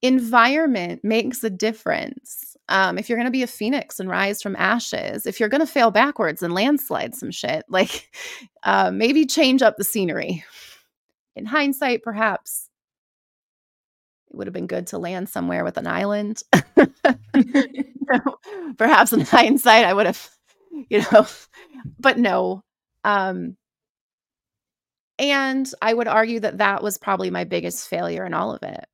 Environment 0.00 1.04
makes 1.04 1.44
a 1.44 1.50
difference. 1.50 2.56
Um, 2.70 2.96
if 2.98 3.08
you're 3.08 3.18
going 3.18 3.26
to 3.26 3.30
be 3.32 3.42
a 3.42 3.46
phoenix 3.48 4.00
and 4.00 4.08
rise 4.08 4.40
from 4.40 4.56
ashes, 4.56 5.26
if 5.26 5.38
you're 5.38 5.48
going 5.50 5.60
to 5.60 5.66
fail 5.66 5.90
backwards 5.90 6.42
and 6.42 6.54
landslide 6.54 7.14
some 7.14 7.30
shit, 7.30 7.64
like 7.68 8.10
uh, 8.62 8.90
maybe 8.90 9.26
change 9.26 9.60
up 9.60 9.76
the 9.76 9.84
scenery. 9.84 10.44
In 11.36 11.46
hindsight, 11.46 12.02
perhaps 12.02 12.67
it 14.30 14.36
would 14.36 14.46
have 14.46 14.54
been 14.54 14.66
good 14.66 14.88
to 14.88 14.98
land 14.98 15.28
somewhere 15.28 15.64
with 15.64 15.76
an 15.78 15.86
island. 15.86 16.42
Perhaps 18.78 19.12
in 19.12 19.20
hindsight, 19.22 19.84
I 19.84 19.92
would 19.94 20.06
have, 20.06 20.28
you 20.90 21.02
know, 21.12 21.26
but 21.98 22.18
no. 22.18 22.62
Um, 23.04 23.56
and 25.18 25.70
I 25.82 25.92
would 25.94 26.08
argue 26.08 26.40
that 26.40 26.58
that 26.58 26.82
was 26.82 26.98
probably 26.98 27.30
my 27.30 27.44
biggest 27.44 27.88
failure 27.88 28.24
in 28.24 28.34
all 28.34 28.52
of 28.54 28.62
it 28.62 28.84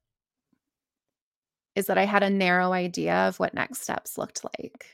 is 1.76 1.86
that 1.86 1.98
I 1.98 2.04
had 2.04 2.22
a 2.24 2.30
narrow 2.30 2.72
idea 2.72 3.14
of 3.28 3.38
what 3.38 3.54
next 3.54 3.82
steps 3.82 4.18
looked 4.18 4.44
like. 4.44 4.86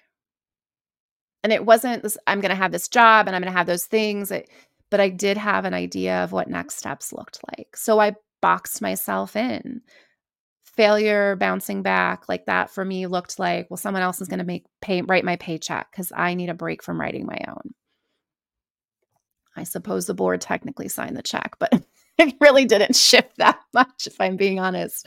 and 1.42 1.52
it 1.52 1.64
wasn't 1.64 2.02
this 2.02 2.18
I'm 2.26 2.40
going 2.40 2.50
to 2.50 2.54
have 2.56 2.72
this 2.72 2.88
job 2.88 3.26
and 3.26 3.34
I'm 3.36 3.42
going 3.42 3.52
to 3.52 3.56
have 3.58 3.66
those 3.66 3.86
things. 3.86 4.30
It, 4.30 4.48
but 4.90 5.00
I 5.00 5.08
did 5.08 5.36
have 5.36 5.64
an 5.64 5.74
idea 5.74 6.24
of 6.24 6.32
what 6.32 6.48
next 6.48 6.76
steps 6.76 7.12
looked 7.12 7.40
like. 7.56 7.76
So 7.76 8.00
I 8.00 8.14
boxed 8.42 8.82
myself 8.82 9.36
in. 9.36 9.82
Failure, 10.80 11.36
bouncing 11.36 11.82
back, 11.82 12.26
like 12.26 12.46
that 12.46 12.70
for 12.70 12.86
me 12.86 13.06
looked 13.06 13.38
like, 13.38 13.68
well, 13.68 13.76
someone 13.76 14.02
else 14.02 14.22
is 14.22 14.28
going 14.28 14.38
to 14.38 14.46
make 14.46 14.64
pay 14.80 15.02
write 15.02 15.26
my 15.26 15.36
paycheck 15.36 15.90
because 15.90 16.10
I 16.16 16.32
need 16.32 16.48
a 16.48 16.54
break 16.54 16.82
from 16.82 16.98
writing 16.98 17.26
my 17.26 17.38
own. 17.46 17.74
I 19.54 19.64
suppose 19.64 20.06
the 20.06 20.14
board 20.14 20.40
technically 20.40 20.88
signed 20.88 21.18
the 21.18 21.22
check, 21.22 21.56
but 21.58 21.70
it 22.18 22.34
really 22.40 22.64
didn't 22.64 22.96
shift 22.96 23.36
that 23.36 23.60
much, 23.74 24.06
if 24.06 24.18
I'm 24.18 24.38
being 24.38 24.58
honest. 24.58 25.06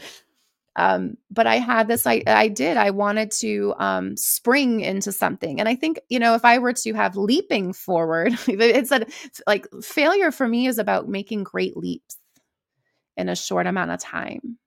Um, 0.76 1.18
but 1.32 1.48
I 1.48 1.56
had 1.56 1.88
this, 1.88 2.06
I, 2.06 2.22
I 2.28 2.50
did, 2.50 2.78
I 2.78 2.92
wanted 2.92 3.32
to 3.40 3.74
um, 3.80 4.16
spring 4.16 4.82
into 4.82 5.12
something. 5.12 5.60
And 5.60 5.68
I 5.68 5.74
think, 5.74 6.00
you 6.08 6.20
know, 6.20 6.36
if 6.36 6.46
I 6.46 6.60
were 6.60 6.74
to 6.74 6.94
have 6.94 7.18
leaping 7.18 7.74
forward, 7.74 8.34
it's 8.48 8.92
a, 8.92 9.08
like 9.48 9.66
failure 9.82 10.32
for 10.32 10.48
me 10.48 10.68
is 10.68 10.78
about 10.78 11.10
making 11.10 11.46
great 11.46 11.76
leaps 11.76 12.16
in 13.18 13.28
a 13.28 13.36
short 13.36 13.66
amount 13.66 13.90
of 13.90 14.00
time. 14.00 14.60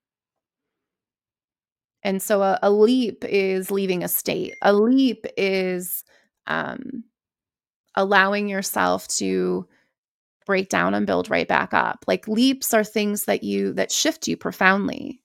And 2.07 2.23
so 2.23 2.41
a, 2.41 2.57
a 2.63 2.71
leap 2.71 3.25
is 3.25 3.73
leaving 3.73 4.05
a 4.05 4.09
state. 4.09 4.55
A 4.63 4.73
leap 4.73 5.27
is 5.37 6.05
um, 6.47 7.03
allowing 7.97 8.49
yourself 8.49 9.09
to 9.19 9.67
break 10.47 10.69
down 10.69 10.95
and 10.95 11.05
build 11.05 11.29
right 11.29 11.49
back 11.49 11.75
up. 11.75 12.05
Like 12.07 12.29
leaps 12.29 12.73
are 12.73 12.85
things 12.85 13.25
that 13.25 13.43
you 13.43 13.73
that 13.73 13.91
shift 13.91 14.29
you 14.29 14.37
profoundly. 14.37 15.21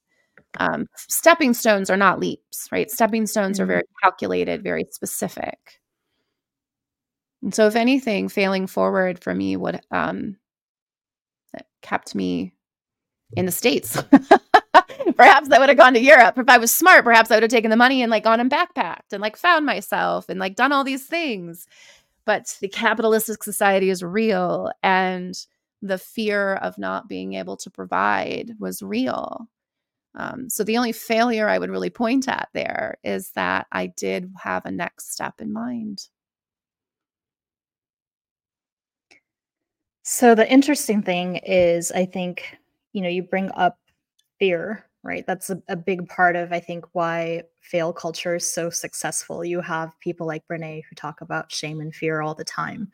Um, 0.58 0.88
stepping 0.98 1.54
stones 1.54 1.92
are 1.92 1.98
not 1.98 2.20
leaps, 2.20 2.68
right? 2.72 2.90
Stepping 2.90 3.28
stones 3.28 3.58
mm-hmm. 3.58 3.64
are 3.64 3.74
very 3.74 3.84
calculated, 4.02 4.64
very 4.64 4.88
specific. 4.90 5.80
And 7.44 7.54
so, 7.54 7.68
if 7.68 7.76
anything, 7.76 8.28
failing 8.28 8.66
forward 8.66 9.24
for 9.24 9.36
me 9.36 9.56
would 9.56 9.82
um, 9.92 10.36
kept 11.84 12.16
me 12.16 12.54
in 13.38 13.46
the 13.46 13.52
states. 13.52 14.02
perhaps 15.16 15.50
I 15.51 15.60
would 15.60 15.70
have 15.70 15.78
gone 15.78 15.94
to 15.94 16.01
Europe. 16.01 16.38
If 16.38 16.50
I 16.50 16.58
was 16.58 16.74
smart, 16.74 17.04
perhaps 17.04 17.32
I 17.32 17.36
would 17.36 17.44
have 17.44 17.51
taken 17.51 17.72
the 17.72 17.78
money 17.78 18.01
and 18.01 18.10
like 18.12 18.24
gone 18.24 18.40
and 18.40 18.51
backpacked 18.51 19.12
and 19.13 19.22
like 19.22 19.38
found 19.38 19.66
myself 19.66 20.30
and 20.30 20.40
like 20.40 20.56
done 20.56 20.72
all 20.72 20.84
these 20.84 21.06
things 21.06 21.68
but 22.25 22.58
the 22.62 22.68
capitalistic 22.68 23.44
society 23.44 23.90
is 23.90 24.04
real 24.04 24.72
and 24.84 25.46
the 25.82 25.98
fear 25.98 26.56
of 26.56 26.78
not 26.78 27.10
being 27.10 27.34
able 27.34 27.58
to 27.58 27.70
provide 27.72 28.51
was 28.60 28.84
real. 28.84 29.48
Um, 30.16 30.50
so 30.50 30.63
the 30.63 30.78
only 30.78 30.92
failure 30.94 31.50
I 31.50 31.60
would 31.60 31.70
really 31.72 31.90
point 31.90 32.28
at 32.28 32.50
there 32.54 32.98
is 33.04 33.32
that 33.32 33.68
I 33.72 33.88
did 33.88 34.32
have 34.44 34.66
a 34.66 34.72
next 34.72 35.13
step 35.13 35.42
in 35.42 35.54
mind. 35.54 36.08
So 40.04 40.36
the 40.36 40.50
interesting 40.51 41.01
thing 41.04 41.38
is, 41.38 41.92
I 41.92 42.06
think, 42.06 42.58
you 42.94 43.01
know, 43.01 43.10
you 43.10 43.24
bring 43.24 43.51
up 43.51 43.78
fear 44.41 44.86
right? 45.03 45.25
That's 45.25 45.50
a, 45.50 45.62
a 45.67 45.75
big 45.75 46.07
part 46.07 46.36
of, 46.36 46.53
I 46.53 46.60
think, 46.60 46.86
why 46.93 47.43
fail 47.62 47.93
culture 47.93 48.36
is 48.36 48.51
so 48.51 48.69
successful. 48.69 49.43
You 49.43 49.62
have 49.62 50.00
people 50.00 50.27
like 50.27 50.48
Brene 50.48 50.83
who 50.88 50.95
talk 50.95 51.21
about 51.21 51.51
shame 51.51 51.81
and 51.81 51.93
fear 51.93 52.21
all 52.21 52.36
the 52.36 52.43
time. 52.43 52.91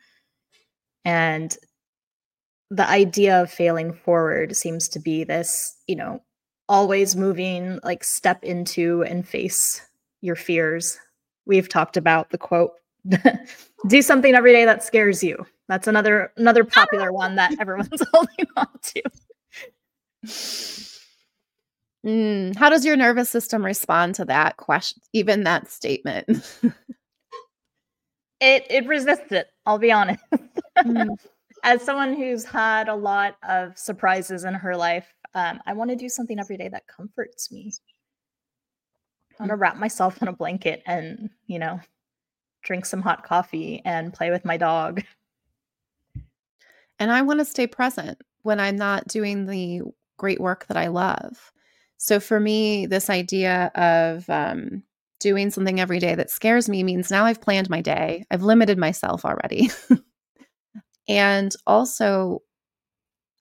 And 1.04 1.56
the 2.70 2.88
idea 2.88 3.42
of 3.42 3.50
failing 3.50 3.92
forward 3.92 4.56
seems 4.56 4.88
to 4.90 5.00
be 5.00 5.24
this, 5.24 5.76
you 5.86 5.96
know, 5.96 6.22
always 6.68 7.16
moving, 7.16 7.78
like 7.82 8.04
step 8.04 8.44
into 8.44 9.02
and 9.04 9.26
face 9.26 9.80
your 10.20 10.36
fears. 10.36 10.98
We've 11.46 11.68
talked 11.68 11.96
about 11.96 12.30
the 12.30 12.38
quote, 12.38 12.72
do 13.88 14.02
something 14.02 14.34
every 14.34 14.52
day 14.52 14.64
that 14.66 14.84
scares 14.84 15.22
you. 15.22 15.46
That's 15.68 15.86
another 15.86 16.32
another 16.36 16.64
popular 16.64 17.12
one 17.12 17.36
that 17.36 17.58
everyone's 17.58 18.02
holding 18.12 18.46
on 18.56 18.68
to. 18.82 19.02
Mm, 22.08 22.56
how 22.56 22.70
does 22.70 22.86
your 22.86 22.96
nervous 22.96 23.28
system 23.28 23.62
respond 23.62 24.14
to 24.14 24.24
that 24.24 24.56
question, 24.56 25.02
even 25.12 25.44
that 25.44 25.70
statement? 25.70 26.26
it 28.40 28.66
it 28.70 28.86
resists 28.86 29.30
it. 29.30 29.48
I'll 29.66 29.78
be 29.78 29.92
honest. 29.92 30.24
mm. 30.78 31.08
As 31.64 31.82
someone 31.82 32.14
who's 32.14 32.44
had 32.44 32.88
a 32.88 32.94
lot 32.94 33.36
of 33.46 33.76
surprises 33.76 34.44
in 34.44 34.54
her 34.54 34.76
life, 34.76 35.12
um, 35.34 35.60
I 35.66 35.72
want 35.72 35.90
to 35.90 35.96
do 35.96 36.08
something 36.08 36.38
every 36.38 36.56
day 36.56 36.68
that 36.68 36.86
comforts 36.86 37.50
me. 37.50 37.72
I 39.32 39.42
want 39.42 39.50
to 39.50 39.56
wrap 39.56 39.76
myself 39.76 40.22
in 40.22 40.28
a 40.28 40.32
blanket 40.32 40.82
and 40.86 41.28
you 41.46 41.58
know 41.58 41.80
drink 42.62 42.86
some 42.86 43.02
hot 43.02 43.24
coffee 43.24 43.82
and 43.84 44.14
play 44.14 44.30
with 44.30 44.46
my 44.46 44.56
dog. 44.56 45.02
And 46.98 47.12
I 47.12 47.22
want 47.22 47.40
to 47.40 47.44
stay 47.44 47.66
present 47.66 48.22
when 48.42 48.60
I'm 48.60 48.76
not 48.76 49.08
doing 49.08 49.46
the 49.46 49.82
great 50.16 50.40
work 50.40 50.66
that 50.68 50.76
I 50.76 50.86
love. 50.86 51.52
So 51.98 52.20
for 52.20 52.40
me, 52.40 52.86
this 52.86 53.10
idea 53.10 53.70
of 53.74 54.28
um, 54.30 54.82
doing 55.20 55.50
something 55.50 55.80
every 55.80 55.98
day 55.98 56.14
that 56.14 56.30
scares 56.30 56.68
me 56.68 56.82
means 56.82 57.10
now 57.10 57.24
I've 57.24 57.40
planned 57.40 57.68
my 57.68 57.80
day, 57.80 58.24
I've 58.30 58.42
limited 58.42 58.78
myself 58.78 59.24
already. 59.24 59.70
and 61.08 61.52
also, 61.66 62.42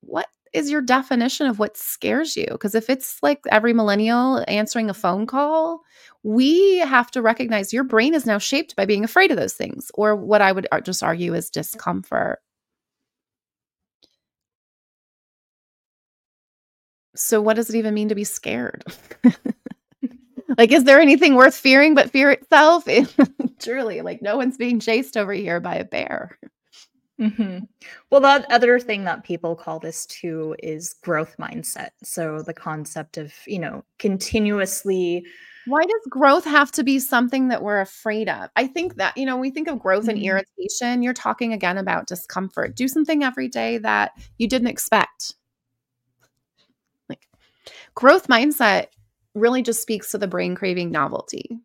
what 0.01 0.27
is 0.53 0.71
your 0.71 0.81
definition 0.81 1.45
of 1.45 1.59
what 1.59 1.77
scares 1.77 2.35
you? 2.35 2.47
Because 2.49 2.73
if 2.73 2.89
it's 2.89 3.21
like 3.21 3.41
every 3.49 3.73
millennial 3.73 4.43
answering 4.47 4.89
a 4.89 4.93
phone 4.93 5.27
call, 5.27 5.81
we 6.23 6.79
have 6.79 7.11
to 7.11 7.21
recognize 7.21 7.73
your 7.73 7.83
brain 7.83 8.15
is 8.15 8.25
now 8.25 8.39
shaped 8.39 8.75
by 8.75 8.85
being 8.85 9.03
afraid 9.03 9.29
of 9.29 9.37
those 9.37 9.53
things, 9.53 9.91
or 9.93 10.15
what 10.15 10.41
I 10.41 10.51
would 10.51 10.67
just 10.83 11.03
argue 11.03 11.33
is 11.35 11.49
discomfort. 11.49 12.39
So, 17.17 17.41
what 17.41 17.55
does 17.55 17.69
it 17.69 17.75
even 17.75 17.93
mean 17.93 18.09
to 18.09 18.15
be 18.15 18.23
scared? 18.23 18.83
like, 20.57 20.71
is 20.71 20.83
there 20.83 21.01
anything 21.01 21.35
worth 21.35 21.55
fearing 21.55 21.95
but 21.95 22.11
fear 22.11 22.31
itself? 22.31 22.87
Truly, 23.59 24.01
like, 24.01 24.21
no 24.21 24.37
one's 24.37 24.57
being 24.57 24.79
chased 24.79 25.17
over 25.17 25.33
here 25.33 25.59
by 25.59 25.75
a 25.75 25.83
bear. 25.83 26.37
Mm-hmm. 27.19 27.65
Well, 28.11 28.21
the 28.21 28.45
other 28.53 28.79
thing 28.79 29.05
that 29.05 29.23
people 29.23 29.55
call 29.55 29.79
this 29.79 30.05
too 30.05 30.55
is 30.61 30.93
growth 31.03 31.35
mindset. 31.39 31.89
So, 32.03 32.43
the 32.43 32.53
concept 32.53 33.17
of, 33.17 33.33
you 33.47 33.59
know, 33.59 33.83
continuously. 33.97 35.25
Why 35.65 35.81
does 35.81 36.07
growth 36.09 36.45
have 36.45 36.71
to 36.73 36.83
be 36.83 36.99
something 36.99 37.47
that 37.47 37.63
we're 37.63 37.81
afraid 37.81 38.29
of? 38.29 38.49
I 38.55 38.67
think 38.67 38.95
that, 38.97 39.17
you 39.17 39.25
know, 39.25 39.37
we 39.37 39.49
think 39.49 39.67
of 39.67 39.79
growth 39.79 40.03
mm-hmm. 40.03 40.11
and 40.11 40.23
irritation. 40.23 41.01
You're 41.01 41.13
talking 41.13 41.51
again 41.51 41.79
about 41.79 42.07
discomfort. 42.07 42.75
Do 42.75 42.87
something 42.87 43.23
every 43.23 43.47
day 43.47 43.79
that 43.79 44.11
you 44.37 44.47
didn't 44.47 44.67
expect 44.67 45.33
growth 47.97 48.27
mindset 48.27 48.89
really 49.33 49.63
just 49.63 49.81
speaks 49.81 50.11
to 50.11 50.19
the 50.19 50.27
brain 50.27 50.53
craving 50.53 50.91
novelty. 50.91 51.59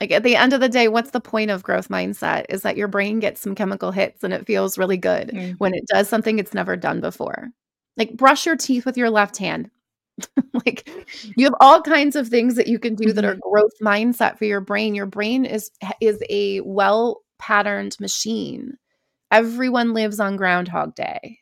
Like 0.00 0.12
at 0.12 0.22
the 0.22 0.34
end 0.34 0.54
of 0.54 0.60
the 0.60 0.68
day, 0.70 0.88
what's 0.88 1.10
the 1.10 1.20
point 1.20 1.50
of 1.50 1.62
growth 1.62 1.90
mindset? 1.90 2.46
Is 2.48 2.62
that 2.62 2.78
your 2.78 2.88
brain 2.88 3.20
gets 3.20 3.42
some 3.42 3.54
chemical 3.54 3.90
hits 3.90 4.24
and 4.24 4.32
it 4.32 4.46
feels 4.46 4.78
really 4.78 4.96
good 4.96 5.28
mm-hmm. 5.28 5.52
when 5.58 5.74
it 5.74 5.84
does 5.88 6.08
something 6.08 6.38
it's 6.38 6.54
never 6.54 6.74
done 6.74 7.02
before. 7.02 7.48
Like 7.98 8.16
brush 8.16 8.46
your 8.46 8.56
teeth 8.56 8.86
with 8.86 8.96
your 8.96 9.10
left 9.10 9.36
hand. 9.36 9.70
like 10.64 10.88
you 11.36 11.44
have 11.44 11.54
all 11.60 11.82
kinds 11.82 12.16
of 12.16 12.28
things 12.28 12.54
that 12.54 12.66
you 12.66 12.78
can 12.78 12.94
do 12.94 13.08
mm-hmm. 13.08 13.16
that 13.16 13.26
are 13.26 13.34
mm-hmm. 13.34 13.50
growth 13.50 13.72
mindset 13.82 14.38
for 14.38 14.46
your 14.46 14.62
brain. 14.62 14.94
Your 14.94 15.06
brain 15.06 15.44
is 15.44 15.70
is 16.00 16.22
a 16.30 16.62
well 16.62 17.20
patterned 17.38 17.94
machine. 18.00 18.78
Everyone 19.30 19.92
lives 19.92 20.18
on 20.18 20.36
groundhog 20.36 20.94
day. 20.94 21.40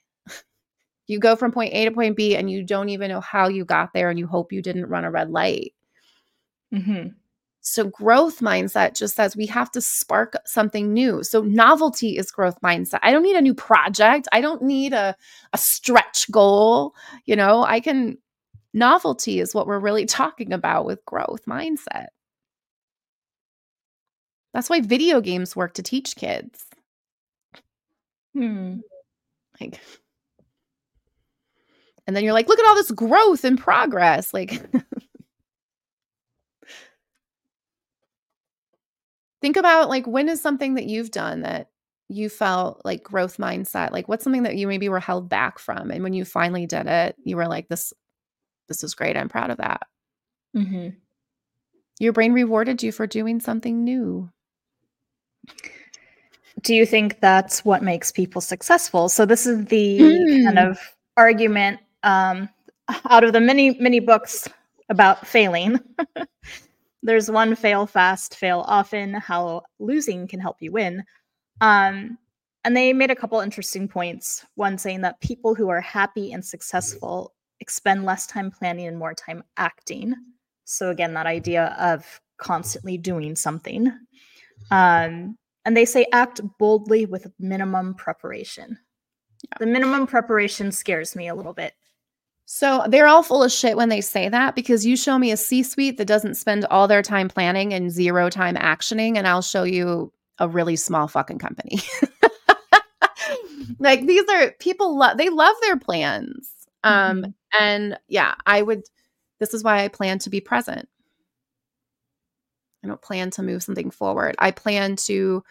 You 1.07 1.19
go 1.19 1.37
from 1.37 1.53
point 1.53 1.73
A 1.73 1.85
to 1.85 1.91
point 1.91 2.17
B 2.17 2.37
and 2.37 2.51
you 2.51 2.65
don't 2.65 2.89
even 2.89 3.11
know 3.11 3.21
how 3.21 3.49
you 3.49 3.65
got 3.65 3.93
there 3.93 4.11
and 4.11 4.19
you 4.19 4.27
hope 4.27 4.53
you 4.53 4.63
didn't 4.63 4.87
run 4.87 5.05
a 5.05 5.11
red 5.11 5.31
light. 5.31 5.73
Mm-hmm. 6.75 7.09
So, 7.69 7.85
growth 7.85 8.39
mindset 8.39 8.95
just 8.95 9.17
says 9.17 9.37
we 9.37 9.47
have 9.47 9.73
to 9.73 9.81
spark 9.81 10.37
something 10.45 10.93
new. 10.93 11.25
So, 11.25 11.43
novelty 11.43 12.17
is 12.17 12.31
growth 12.31 12.61
mindset. 12.61 13.01
I 13.03 13.11
don't 13.11 13.25
need 13.25 13.35
a 13.35 13.41
new 13.41 13.55
project. 13.55 14.29
I 14.31 14.41
don't 14.41 14.63
need 14.63 14.93
a, 14.93 15.17
a 15.53 15.59
stretch 15.59 16.31
goal. 16.31 16.95
You 17.25 17.35
know, 17.35 17.65
I 17.65 17.81
can, 17.81 18.19
novelty 18.73 19.41
is 19.41 19.53
what 19.53 19.67
we're 19.67 19.81
really 19.81 20.07
talking 20.07 20.53
about 20.53 20.87
with 20.87 21.05
growth 21.07 21.45
mindset. 21.47 22.07
That's 24.55 24.71
why 24.71 24.81
video 24.81 25.21
games 25.21 25.57
work 25.57 25.75
to 25.75 25.83
teach 25.83 26.15
kids. 26.15 26.65
Hmm. 28.33 28.77
Like, 29.61 29.81
and 32.07 32.15
then 32.15 32.25
you're 32.25 32.33
like, 32.33 32.49
look 32.49 32.59
at 32.59 32.67
all 32.67 32.75
this 32.75 32.91
growth 32.91 33.45
and 33.45 33.59
progress. 33.59 34.33
Like, 34.35 34.51
think 39.41 39.57
about 39.57 39.89
like 39.89 40.07
when 40.07 40.29
is 40.29 40.41
something 40.41 40.75
that 40.75 40.87
you've 40.87 41.11
done 41.11 41.43
that 41.43 41.71
you 42.09 42.29
felt 42.29 42.81
like 42.85 43.03
growth 43.03 43.37
mindset 43.37 43.91
like 43.93 44.09
what's 44.09 44.25
something 44.25 44.45
that 44.45 44.57
you 44.57 44.67
maybe 44.67 44.89
were 44.89 45.01
held 45.01 45.29
back 45.29 45.59
from 45.59 45.91
and 45.91 46.03
when 46.03 46.13
you 46.13 46.25
finally 46.25 46.65
did 46.67 46.87
it 46.87 47.17
you 47.25 47.37
were 47.37 47.47
like 47.47 47.69
this 47.69 47.93
this 48.69 48.83
is 48.83 48.95
great 48.95 49.17
i'm 49.17 49.29
proud 49.29 49.51
of 49.51 49.59
that 49.59 49.83
mm-hmm. 50.57 50.89
Your 51.99 52.13
brain 52.13 52.33
rewarded 52.33 52.83
you 52.83 52.93
for 52.93 53.07
doing 53.07 53.41
something 53.41 53.83
new. 53.83 54.31
Do 56.61 56.75
you 56.75 56.85
think 56.85 57.21
that's 57.21 57.65
what 57.65 57.83
makes 57.83 58.13
people 58.13 58.41
successful? 58.41 59.09
So 59.09 59.25
this 59.25 59.47
is 59.47 59.65
the 59.67 59.99
mm. 59.99 60.45
kind 60.45 60.59
of 60.59 60.79
argument 61.17 61.81
um, 62.07 62.49
out 63.11 63.25
of 63.25 63.33
the 63.35 63.41
many 63.41 63.79
many 63.79 64.01
books 64.01 64.49
about 64.89 65.27
failing. 65.27 65.79
There's 67.03 67.31
one 67.31 67.55
fail 67.55 67.87
fast, 67.87 68.37
fail 68.37 68.65
often, 68.67 69.15
how 69.15 69.63
losing 69.79 70.27
can 70.27 70.41
help 70.41 70.57
you 70.61 70.73
win. 70.73 71.05
Um, 71.61 72.19
and 72.65 72.77
they 72.77 72.93
made 72.93 73.11
a 73.11 73.17
couple 73.17 73.39
interesting 73.41 73.87
points. 73.87 74.45
One 74.57 74.77
saying 74.79 75.03
that 75.03 75.21
people 75.21 75.55
who 75.55 75.69
are 75.69 75.81
happy 75.81 76.33
and 76.33 76.45
successful 76.45 77.33
expend 77.61 78.05
less 78.05 78.27
time 78.27 78.51
planning 78.51 78.87
and 78.87 78.99
more 78.99 79.15
time 79.15 79.45
acting. 79.57 80.15
So, 80.65 80.91
again, 80.91 81.15
that 81.15 81.27
idea 81.27 81.77
of 81.79 82.21
constantly 82.39 82.99
doing 82.99 83.37
something. 83.37 83.87
Um, 84.71 85.37
and 85.65 85.77
they 85.77 85.85
say 85.85 86.07
act 86.13 86.41
boldly 86.59 87.07
with 87.07 87.31
minimum 87.39 87.95
preparation. 87.95 88.79
Yeah. 89.45 89.59
The 89.61 89.67
minimum 89.67 90.07
preparation 90.07 90.73
scares 90.73 91.15
me 91.15 91.29
a 91.29 91.35
little 91.35 91.53
bit. 91.53 91.73
So 92.47 92.85
they're 92.88 93.09
all 93.09 93.25
full 93.25 93.43
of 93.43 93.50
shit 93.50 93.76
when 93.76 93.88
they 93.88 94.00
say 94.00 94.29
that 94.29 94.55
because 94.55 94.87
you 94.87 94.97
show 94.97 95.19
me 95.19 95.33
a 95.33 95.37
C 95.37 95.65
suite 95.65 95.99
that 95.99 96.07
doesn't 96.07 96.37
spend 96.37 96.65
all 96.67 96.87
their 96.87 97.03
time 97.03 97.29
planning 97.29 97.75
and 97.75 97.91
zero 97.91 98.31
time 98.31 98.55
actioning, 98.55 99.17
and 99.17 99.26
I'll 99.26 99.43
show 99.43 99.65
you 99.65 100.12
a 100.38 100.49
really 100.49 100.76
small 100.76 101.09
fucking 101.09 101.41
company. 101.41 101.81
like 103.81 104.07
these 104.07 104.25
are 104.33 104.53
people 104.61 104.97
love 104.97 105.19
they 105.19 105.29
love 105.29 105.57
their 105.62 105.76
plans. 105.76 106.50
Um 106.85 107.23
mm-hmm. 107.23 107.31
and 107.61 107.99
yeah, 108.07 108.37
I 108.47 108.62
would 108.62 108.85
this 109.41 109.53
is 109.53 109.65
why 109.65 109.83
I 109.83 109.88
plan 109.88 110.21
to 110.21 110.31
be 110.31 110.41
present. 110.41 110.88
I 112.85 112.88
don't 112.88 113.03
plan 113.03 113.31
to 113.33 113.43
move 113.43 113.65
something 113.65 113.91
forward. 113.91 114.37
I 114.38 114.53
plan 114.53 114.95
to 115.07 115.43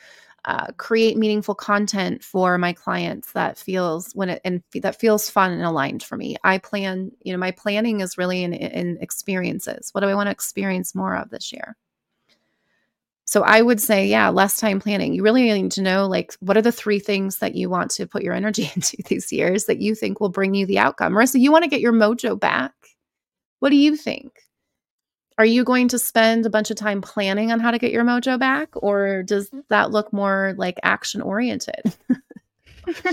uh, 0.46 0.68
create 0.78 1.18
meaningful 1.18 1.56
content 1.56 2.24
for 2.24 2.58
my 2.58 2.72
clients 2.72 3.32
that 3.32 3.58
feels 3.58 4.12
when 4.14 4.30
it 4.30 4.42
and 4.46 4.62
that 4.76 5.00
feels 5.00 5.30
fun 5.30 5.52
and 5.52 5.64
aligned 5.64 6.04
for 6.04 6.18
me. 6.18 6.36
I 6.44 6.60
plan, 6.60 7.12
you 7.22 7.34
know, 7.34 7.40
my 7.40 7.52
planning 7.52 8.02
is 8.02 8.18
really 8.18 8.44
in, 8.44 8.54
in 8.54 8.98
experiences. 9.02 9.90
What 9.92 10.02
do 10.02 10.08
I 10.08 10.14
want 10.14 10.28
to 10.28 10.32
experience 10.32 10.94
more 10.94 11.16
of 11.16 11.32
this 11.32 11.52
year? 11.52 11.76
So 13.28 13.42
I 13.42 13.64
would 13.64 13.82
say, 13.82 14.06
yeah, 14.06 14.30
less 14.30 14.60
time 14.60 14.80
planning. 14.80 15.14
You 15.14 15.24
really 15.24 15.52
need 15.52 15.72
to 15.72 15.82
know 15.82 16.06
like 16.06 16.36
what 16.42 16.58
are 16.58 16.62
the 16.62 16.72
three 16.72 17.00
things 17.00 17.40
that 17.40 17.56
you 17.56 17.68
want 17.68 17.90
to 17.92 18.06
put 18.06 18.22
your 18.22 18.36
energy 18.36 18.70
into 18.76 18.98
these 19.08 19.34
years 19.34 19.66
that 19.66 19.82
you 19.82 19.96
think 19.96 20.20
will 20.20 20.30
bring 20.30 20.54
you 20.54 20.68
the 20.68 20.78
outcome. 20.78 21.14
Marissa, 21.14 21.40
you 21.40 21.52
want 21.52 21.64
to 21.64 21.70
get 21.70 21.82
your 21.82 21.94
mojo 21.94 22.40
back. 22.40 22.74
What 23.60 23.70
do 23.70 23.78
you 23.78 23.96
think? 23.98 24.45
Are 25.38 25.46
you 25.46 25.64
going 25.64 25.88
to 25.90 26.00
spend 26.00 26.46
a 26.46 26.50
bunch 26.50 26.72
of 26.72 26.78
time 26.78 27.02
planning 27.02 27.52
on 27.52 27.60
how 27.60 27.72
to 27.72 27.78
get 27.78 27.92
your 27.92 28.04
mojo 28.04 28.40
back 28.40 28.70
or 28.74 29.24
does 29.24 29.50
that 29.70 29.92
look 29.92 30.14
more 30.14 30.54
like 30.58 30.80
action 30.84 31.22
oriented? 31.22 31.96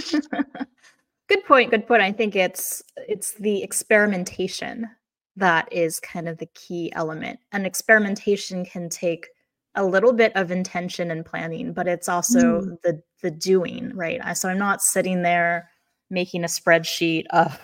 good 1.28 1.44
point, 1.46 1.70
good 1.70 1.86
point. 1.86 2.02
I 2.02 2.12
think 2.12 2.36
it's 2.36 2.82
it's 2.96 3.34
the 3.34 3.62
experimentation 3.62 4.88
that 5.36 5.72
is 5.72 5.98
kind 5.98 6.28
of 6.28 6.38
the 6.38 6.48
key 6.54 6.92
element. 6.94 7.40
And 7.52 7.66
experimentation 7.66 8.64
can 8.64 8.88
take 8.88 9.28
a 9.74 9.84
little 9.84 10.12
bit 10.12 10.32
of 10.36 10.50
intention 10.50 11.10
and 11.10 11.24
planning, 11.24 11.72
but 11.72 11.88
it's 11.88 12.08
also 12.08 12.60
mm. 12.60 12.80
the 12.82 13.02
the 13.22 13.30
doing, 13.30 13.92
right? 13.94 14.20
So 14.36 14.48
I'm 14.48 14.58
not 14.58 14.82
sitting 14.82 15.22
there 15.22 15.70
making 16.10 16.44
a 16.44 16.48
spreadsheet 16.48 17.26
of 17.30 17.58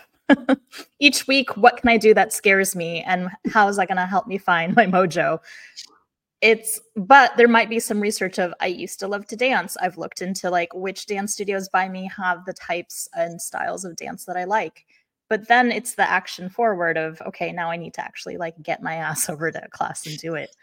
each 0.99 1.27
week 1.27 1.57
what 1.57 1.79
can 1.79 1.89
I 1.89 1.97
do 1.97 2.15
that 2.15 2.33
scares 2.33 2.77
me 2.77 3.03
and 3.03 3.31
how 3.51 3.69
is 3.69 3.77
that 3.77 3.89
going 3.89 3.97
to 3.97 4.07
help 4.07 4.27
me 4.27 4.39
find 4.39 4.75
my 4.75 4.87
mojo? 4.87 5.41
It's 6.41 6.81
but 6.95 7.37
there 7.37 7.49
might 7.49 7.69
be 7.69 7.81
some 7.81 8.01
research 8.01 8.39
of 8.39 8.55
I 8.61 8.67
used 8.67 9.01
to 9.01 9.09
love 9.09 9.27
to 9.29 9.37
dance. 9.37 9.77
I've 9.81 9.99
looked 9.99 10.23
into 10.23 10.51
like 10.51 10.73
which 10.73 11.07
dance 11.07 11.33
studios 11.33 11.69
by 11.69 11.89
me 11.89 12.11
have 12.17 12.45
the 12.45 12.53
types 12.53 13.09
and 13.15 13.41
styles 13.41 13.85
of 13.85 13.97
dance 13.97 14.25
that 14.27 14.37
I 14.37 14.45
like. 14.45 14.87
But 15.29 15.49
then 15.49 15.73
it's 15.73 15.95
the 15.95 16.09
action 16.09 16.49
forward 16.49 16.97
of 16.97 17.21
okay, 17.23 17.51
now 17.51 17.71
I 17.71 17.77
need 17.77 17.95
to 17.95 18.05
actually 18.05 18.37
like 18.37 18.63
get 18.63 18.83
my 18.83 18.95
ass 18.95 19.29
over 19.29 19.51
to 19.51 19.69
class 19.71 20.07
and 20.07 20.17
do 20.19 20.35
it 20.35 20.55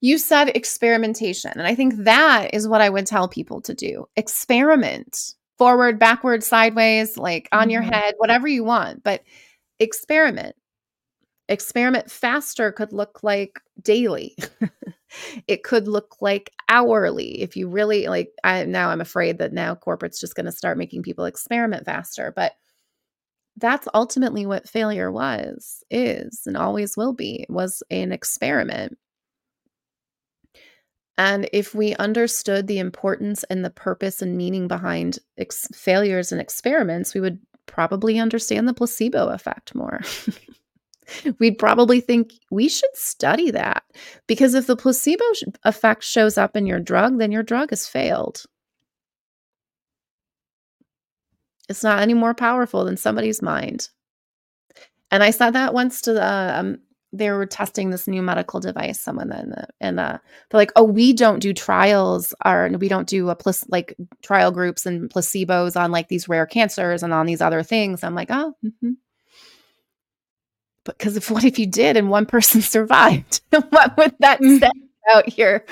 you 0.00 0.18
said 0.18 0.50
experimentation. 0.54 1.52
And 1.54 1.66
I 1.66 1.74
think 1.74 1.96
that 1.96 2.54
is 2.54 2.68
what 2.68 2.80
I 2.80 2.88
would 2.88 3.06
tell 3.06 3.28
people 3.28 3.60
to 3.62 3.74
do 3.74 4.08
experiment 4.16 5.34
forward, 5.58 5.98
backward, 5.98 6.42
sideways, 6.44 7.18
like 7.18 7.48
on 7.52 7.62
mm-hmm. 7.62 7.70
your 7.70 7.82
head, 7.82 8.14
whatever 8.18 8.48
you 8.48 8.64
want, 8.64 9.02
but 9.02 9.22
experiment. 9.78 10.54
Experiment 11.50 12.10
faster 12.10 12.72
could 12.72 12.92
look 12.92 13.22
like 13.22 13.58
daily. 13.82 14.36
it 15.46 15.62
could 15.62 15.88
look 15.88 16.16
like 16.20 16.52
hourly. 16.68 17.40
If 17.40 17.56
you 17.56 17.68
really 17.68 18.06
like, 18.06 18.30
I 18.44 18.64
now 18.64 18.90
I'm 18.90 19.00
afraid 19.00 19.38
that 19.38 19.52
now 19.52 19.74
corporate's 19.74 20.20
just 20.20 20.34
going 20.34 20.46
to 20.46 20.52
start 20.52 20.78
making 20.78 21.02
people 21.02 21.24
experiment 21.24 21.86
faster, 21.86 22.32
but 22.36 22.52
that's 23.56 23.88
ultimately 23.94 24.46
what 24.46 24.68
failure 24.68 25.10
was, 25.10 25.82
is, 25.90 26.42
and 26.46 26.56
always 26.56 26.96
will 26.96 27.12
be, 27.12 27.44
was 27.48 27.82
an 27.90 28.12
experiment. 28.12 28.96
And 31.18 31.50
if 31.52 31.74
we 31.74 31.96
understood 31.96 32.68
the 32.68 32.78
importance 32.78 33.42
and 33.44 33.64
the 33.64 33.70
purpose 33.70 34.22
and 34.22 34.36
meaning 34.36 34.68
behind 34.68 35.18
ex- 35.36 35.66
failures 35.74 36.30
and 36.30 36.40
experiments, 36.40 37.12
we 37.12 37.20
would 37.20 37.40
probably 37.66 38.20
understand 38.20 38.68
the 38.68 38.72
placebo 38.72 39.28
effect 39.30 39.74
more. 39.74 40.00
We'd 41.38 41.58
probably 41.58 42.00
think 42.00 42.34
we 42.50 42.68
should 42.68 42.94
study 42.94 43.50
that 43.50 43.82
because 44.26 44.54
if 44.54 44.66
the 44.66 44.76
placebo 44.76 45.24
sh- 45.34 45.44
effect 45.64 46.04
shows 46.04 46.38
up 46.38 46.56
in 46.56 46.66
your 46.66 46.80
drug, 46.80 47.18
then 47.18 47.32
your 47.32 47.42
drug 47.42 47.70
has 47.70 47.86
failed. 47.86 48.44
It's 51.68 51.82
not 51.82 52.00
any 52.00 52.14
more 52.14 52.34
powerful 52.34 52.84
than 52.84 52.96
somebody's 52.96 53.42
mind. 53.42 53.88
And 55.10 55.22
I 55.22 55.30
said 55.30 55.50
that 55.52 55.74
once 55.74 56.02
to 56.02 56.12
the, 56.12 56.58
um, 56.58 56.78
they 57.12 57.30
were 57.30 57.46
testing 57.46 57.90
this 57.90 58.06
new 58.06 58.22
medical 58.22 58.60
device 58.60 59.00
someone 59.00 59.28
then 59.28 59.54
and 59.80 59.98
uh, 59.98 60.18
they're 60.50 60.58
like 60.58 60.72
oh 60.76 60.84
we 60.84 61.12
don't 61.12 61.40
do 61.40 61.54
trials 61.54 62.34
or 62.44 62.70
we 62.78 62.88
don't 62.88 63.08
do 63.08 63.30
a 63.30 63.36
plus 63.36 63.64
like 63.68 63.94
trial 64.22 64.50
groups 64.50 64.84
and 64.84 65.10
placebos 65.10 65.78
on 65.78 65.90
like 65.90 66.08
these 66.08 66.28
rare 66.28 66.46
cancers 66.46 67.02
and 67.02 67.12
on 67.12 67.26
these 67.26 67.40
other 67.40 67.62
things 67.62 68.04
i'm 68.04 68.14
like 68.14 68.30
oh 68.30 68.54
mm-hmm. 68.64 68.92
because 70.84 71.16
if 71.16 71.30
what 71.30 71.44
if 71.44 71.58
you 71.58 71.66
did 71.66 71.96
and 71.96 72.10
one 72.10 72.26
person 72.26 72.60
survived 72.62 73.40
what 73.70 73.96
would 73.96 74.14
that 74.20 74.40
mm. 74.40 74.60
say 74.60 74.70
about 75.10 75.38
your 75.38 75.64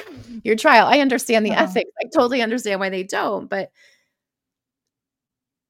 your 0.42 0.57
trial 0.57 0.87
i 0.87 1.01
understand 1.01 1.44
the 1.44 1.53
uh-huh. 1.53 1.64
ethics 1.64 1.90
i 2.01 2.09
totally 2.14 2.40
understand 2.40 2.81
why 2.81 2.88
they 2.88 3.03
don't 3.03 3.51
but 3.51 3.70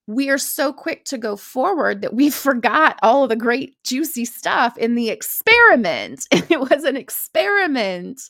we 0.06 0.30
are 0.30 0.38
so 0.38 0.72
quick 0.72 1.04
to 1.06 1.18
go 1.18 1.36
forward 1.36 2.02
that 2.02 2.14
we 2.14 2.30
forgot 2.46 2.98
all 3.02 3.24
of 3.24 3.28
the 3.28 3.36
great 3.36 3.82
juicy 3.84 4.24
stuff 4.24 4.76
in 4.78 4.94
the 4.94 5.10
experiment. 5.10 6.26
it 6.30 6.60
was 6.60 6.84
an 6.84 6.96
experiment. 6.96 8.22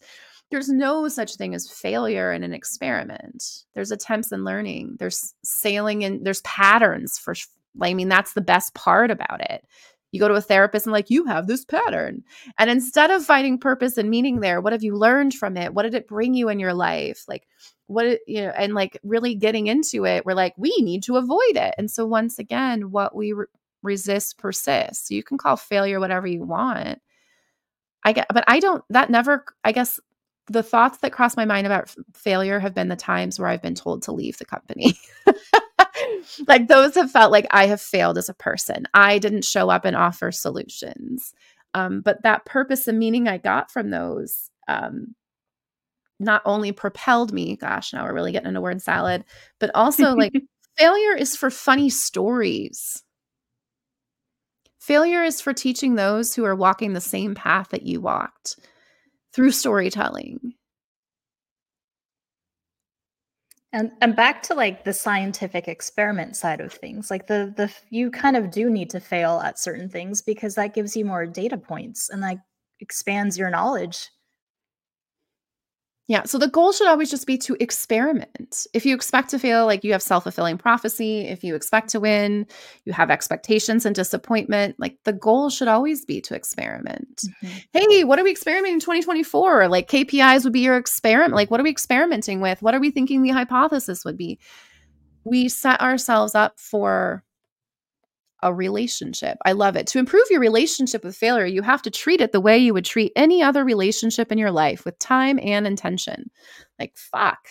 There's 0.51 0.69
no 0.69 1.09
such 1.09 1.35
thing 1.35 1.55
as 1.55 1.69
failure 1.69 2.33
in 2.33 2.45
an 2.45 2.55
experiment. 2.55 3.43
There's 3.75 3.91
attempts 3.91 4.31
and 4.31 4.45
learning. 4.45 4.97
There's 4.99 5.35
sailing 5.43 6.05
and 6.05 6.25
there's 6.25 6.43
patterns 6.43 7.19
for 7.19 7.35
I 7.83 7.93
mean 7.93 8.09
that's 8.09 8.33
the 8.33 8.41
best 8.41 8.75
part 8.75 9.11
about 9.11 9.41
it. 9.51 9.65
You 10.17 10.21
go 10.21 10.29
to 10.29 10.35
a 10.35 10.41
therapist 10.41 10.87
and 10.87 10.93
like 10.93 11.11
you 11.11 11.25
have 11.27 11.47
this 11.47 11.65
pattern. 11.65 12.25
And 12.59 12.69
instead 12.71 13.11
of 13.11 13.25
finding 13.25 13.59
purpose 13.59 13.97
and 13.97 14.11
meaning 14.11 14.41
there, 14.41 14.61
what 14.61 14.73
have 14.73 14.83
you 14.83 14.97
learned 14.97 15.35
from 15.35 15.57
it? 15.57 15.75
What 15.75 15.83
did 15.85 15.95
it 15.95 16.09
bring 16.09 16.35
you 16.35 16.49
in 16.49 16.59
your 16.59 16.75
life? 16.75 17.25
Like 17.29 17.47
what 17.87 18.19
you 18.27 18.43
know 18.43 18.53
and 18.57 18.75
like 18.75 18.99
really 19.05 19.35
getting 19.35 19.69
into 19.69 20.05
it 20.05 20.27
we're 20.27 20.35
like 20.35 20.55
we 20.57 20.75
need 20.81 21.03
to 21.03 21.17
avoid 21.17 21.57
it 21.57 21.75
and 21.79 21.91
so 21.91 22.05
once 22.05 22.39
again 22.39 22.91
what 22.91 23.15
we 23.15 23.33
re- 23.33 23.47
resist 23.83 24.39
persists 24.39 25.11
you 25.11 25.23
can 25.23 25.39
call 25.39 25.57
failure 25.57 26.01
whatever 26.01 26.27
you 26.27 26.43
want 26.43 27.01
i 28.05 28.13
get 28.13 28.27
but 28.33 28.43
i 28.49 28.59
don't 28.59 28.83
that 28.91 29.09
never 29.09 29.45
i 29.65 29.71
guess 29.71 30.01
the 30.49 30.63
thoughts 30.63 30.99
that 30.99 31.13
cross 31.13 31.37
my 31.37 31.45
mind 31.45 31.67
about 31.67 31.85
f- 31.85 31.97
failure 32.15 32.59
have 32.59 32.75
been 32.75 32.89
the 32.89 32.97
times 32.97 33.39
where 33.39 33.49
i've 33.49 33.63
been 33.63 33.75
told 33.75 34.03
to 34.03 34.13
leave 34.13 34.37
the 34.39 34.45
company 34.45 34.99
like 36.47 36.69
those 36.69 36.95
have 36.95 37.11
felt 37.11 37.33
like 37.33 37.47
i 37.51 37.67
have 37.67 37.81
failed 37.81 38.19
as 38.19 38.29
a 38.29 38.35
person 38.35 38.87
i 38.95 39.19
didn't 39.19 39.45
show 39.45 39.71
up 39.71 39.85
and 39.85 39.97
offer 39.97 40.31
solutions 40.31 41.33
um, 41.75 42.01
but 42.01 42.23
that 42.23 42.45
purpose 42.47 42.89
and 42.89 42.99
meaning 42.99 43.29
i 43.29 43.39
got 43.39 43.71
from 43.71 43.91
those 43.91 44.51
um, 44.69 45.15
not 46.19 46.43
only 46.45 46.73
propelled 46.73 47.33
me, 47.33 47.57
gosh, 47.57 47.93
now 47.93 48.05
we're 48.05 48.15
really 48.15 48.33
getting 48.33 48.49
into 48.49 48.61
word 48.61 48.83
salad, 48.83 49.25
but 49.59 49.71
also 49.75 50.15
like 50.17 50.33
failure 50.77 51.15
is 51.15 51.37
for 51.37 51.51
funny 51.51 51.91
stories. 51.91 53.03
Failure 54.79 55.25
is 55.25 55.41
for 55.41 55.53
teaching 55.53 55.95
those 55.95 56.35
who 56.35 56.45
are 56.45 56.55
walking 56.55 56.93
the 56.93 57.01
same 57.01 57.35
path 57.35 57.71
that 57.71 57.83
you 57.83 58.01
walked 58.01 58.57
through 59.33 59.51
storytelling. 59.51 60.55
And 63.77 63.93
and 64.01 64.17
back 64.17 64.43
to 64.45 64.55
like 64.55 64.85
the 64.85 64.95
scientific 64.95 65.69
experiment 65.69 66.35
side 66.35 66.63
of 66.63 66.73
things. 66.73 67.11
Like 67.11 67.27
the 67.27 67.53
the 67.55 67.71
you 67.91 68.11
kind 68.11 68.35
of 68.35 68.51
do 68.51 68.71
need 68.71 68.89
to 68.91 69.01
fail 69.01 69.41
at 69.45 69.59
certain 69.59 69.91
things 69.91 70.23
because 70.23 70.55
that 70.55 70.73
gives 70.73 70.97
you 70.97 71.05
more 71.05 71.27
data 71.27 71.59
points 71.59 72.09
and 72.09 72.23
like 72.23 72.39
expands 72.81 73.37
your 73.37 73.51
knowledge. 73.51 74.09
Yeah. 76.09 76.23
So 76.23 76.39
the 76.39 76.49
goal 76.49 76.71
should 76.71 76.87
always 76.87 77.11
just 77.11 77.27
be 77.27 77.37
to 77.39 77.57
experiment. 77.59 78.67
If 78.73 78.87
you 78.87 78.95
expect 78.95 79.31
to 79.31 79.41
feel 79.41 79.67
like 79.67 79.83
you 79.83 79.91
have 79.91 80.03
self 80.03 80.23
fulfilling 80.23 80.57
prophecy, 80.57 81.23
if 81.23 81.43
you 81.43 81.57
expect 81.57 81.89
to 81.91 82.01
win, 82.01 82.47
you 82.85 82.93
have 82.93 83.11
expectations 83.11 83.85
and 83.85 83.95
disappointment, 83.95 84.77
like 84.79 84.99
the 85.05 85.13
goal 85.13 85.51
should 85.51 85.67
always 85.67 86.05
be 86.05 86.21
to 86.23 86.35
experiment. 86.35 87.23
Mm-hmm. 87.43 87.57
Hey, 87.73 88.05
what 88.05 88.21
are 88.21 88.25
we 88.25 88.31
experimenting 88.31 88.75
in 88.75 88.81
2024? 88.81 89.69
Like 89.69 89.91
KPIs 89.91 90.45
would 90.45 90.53
be 90.53 90.61
your 90.61 90.77
experiment. 90.77 91.35
Like, 91.35 91.51
what 91.51 91.59
are 91.59 91.65
we 91.65 91.71
experimenting 91.71 92.41
with? 92.41 92.63
What 92.63 92.75
are 92.75 92.81
we 92.81 92.93
thinking 92.93 93.23
the 93.23 93.31
hypothesis 93.31 94.05
would 94.05 94.17
be? 94.17 94.39
We 95.25 95.49
set 95.49 95.81
ourselves 95.81 96.37
up 96.37 96.61
for 96.61 97.25
a 98.43 98.53
relationship. 98.53 99.39
I 99.45 99.53
love 99.53 99.77
it. 99.77 99.87
To 99.89 99.99
improve 99.99 100.27
your 100.31 100.41
relationship 100.41 101.05
with 101.05 101.17
failure, 101.17 101.47
you 101.47 101.63
have 101.63 101.83
to 101.83 101.91
treat 101.91 102.21
it 102.21 102.33
the 102.33 102.41
way 102.41 102.59
you 102.59 102.75
would 102.75 102.85
treat 102.85 103.13
any 103.17 103.43
other 103.43 103.65
relationship 103.65 104.31
in 104.31 104.39
your 104.39 104.51
life 104.51 104.85
with 104.85 104.99
time 104.99 105.39
and 105.43 105.67
intention. 105.67 106.31
Like, 106.79 106.97
fuck. 106.97 107.49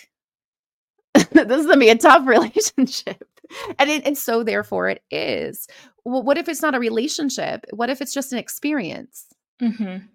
this 1.13 1.59
is 1.59 1.65
gonna 1.65 1.77
be 1.77 1.89
a 1.89 1.97
tough 1.97 2.27
relationship. 2.27 3.23
And, 3.79 3.89
it, 3.89 4.05
and 4.05 4.17
so, 4.17 4.43
therefore, 4.43 4.89
it 4.89 5.03
is. 5.11 5.67
Well, 6.03 6.23
what 6.23 6.37
if 6.37 6.49
it's 6.49 6.61
not 6.61 6.75
a 6.75 6.79
relationship? 6.79 7.65
What 7.71 7.89
if 7.89 8.01
it's 8.01 8.13
just 8.13 8.33
an 8.33 8.39
experience? 8.39 9.25
Mm-hmm. 9.61 10.05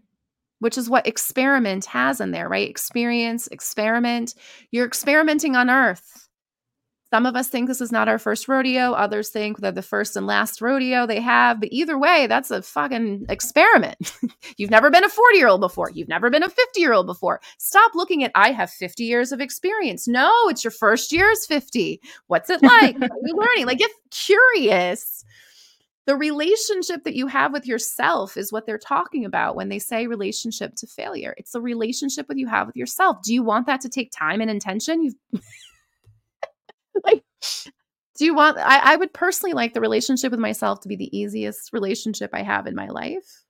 Which 0.60 0.76
is 0.76 0.90
what 0.90 1.06
experiment 1.06 1.86
has 1.86 2.20
in 2.20 2.32
there, 2.32 2.48
right? 2.48 2.68
Experience, 2.68 3.46
experiment. 3.48 4.34
You're 4.70 4.86
experimenting 4.86 5.56
on 5.56 5.70
earth 5.70 6.28
some 7.10 7.26
of 7.26 7.36
us 7.36 7.48
think 7.48 7.68
this 7.68 7.80
is 7.80 7.92
not 7.92 8.08
our 8.08 8.18
first 8.18 8.48
rodeo. 8.48 8.92
Others 8.92 9.30
think 9.30 9.58
they're 9.58 9.72
the 9.72 9.82
first 9.82 10.16
and 10.16 10.26
last 10.26 10.60
rodeo 10.60 11.06
they 11.06 11.20
have. 11.20 11.60
But 11.60 11.70
either 11.72 11.98
way, 11.98 12.26
that's 12.26 12.50
a 12.50 12.62
fucking 12.62 13.26
experiment. 13.28 14.12
You've 14.56 14.70
never 14.70 14.90
been 14.90 15.04
a 15.04 15.08
40 15.08 15.38
year 15.38 15.48
old 15.48 15.60
before. 15.60 15.90
You've 15.90 16.08
never 16.08 16.28
been 16.30 16.42
a 16.42 16.48
50 16.48 16.80
year 16.80 16.92
old 16.92 17.06
before. 17.06 17.40
Stop 17.58 17.94
looking 17.94 18.24
at, 18.24 18.32
I 18.34 18.52
have 18.52 18.70
50 18.70 19.04
years 19.04 19.32
of 19.32 19.40
experience. 19.40 20.08
No, 20.08 20.32
it's 20.48 20.64
your 20.64 20.70
first 20.70 21.12
year 21.12 21.20
year's 21.20 21.46
50. 21.46 22.00
What's 22.26 22.50
it 22.50 22.62
like? 22.62 22.98
what 22.98 23.10
are 23.10 23.18
you 23.24 23.36
learning? 23.36 23.66
Like, 23.66 23.78
get 23.78 23.90
curious. 24.10 25.24
The 26.06 26.16
relationship 26.16 27.04
that 27.04 27.14
you 27.14 27.26
have 27.28 27.52
with 27.52 27.66
yourself 27.66 28.36
is 28.36 28.50
what 28.50 28.66
they're 28.66 28.78
talking 28.78 29.24
about 29.24 29.54
when 29.54 29.68
they 29.68 29.78
say 29.78 30.06
relationship 30.06 30.74
to 30.76 30.86
failure. 30.86 31.34
It's 31.36 31.52
the 31.52 31.60
relationship 31.60 32.26
that 32.28 32.38
you 32.38 32.48
have 32.48 32.66
with 32.66 32.76
yourself. 32.76 33.18
Do 33.22 33.32
you 33.32 33.42
want 33.42 33.66
that 33.66 33.80
to 33.82 33.88
take 33.88 34.10
time 34.10 34.40
and 34.40 34.50
intention? 34.50 35.04
You've 35.04 35.42
like 37.04 37.24
do 38.20 38.24
you 38.26 38.34
want 38.34 38.58
I, 38.58 38.92
I 38.92 38.96
would 38.96 39.12
personally 39.12 39.54
like 39.54 39.72
the 39.72 39.80
relationship 39.80 40.30
with 40.30 40.40
myself 40.40 40.80
to 40.80 40.88
be 40.88 40.96
the 40.96 41.16
easiest 41.16 41.72
relationship 41.72 42.30
i 42.32 42.42
have 42.42 42.66
in 42.66 42.74
my 42.74 42.88
life. 42.88 43.44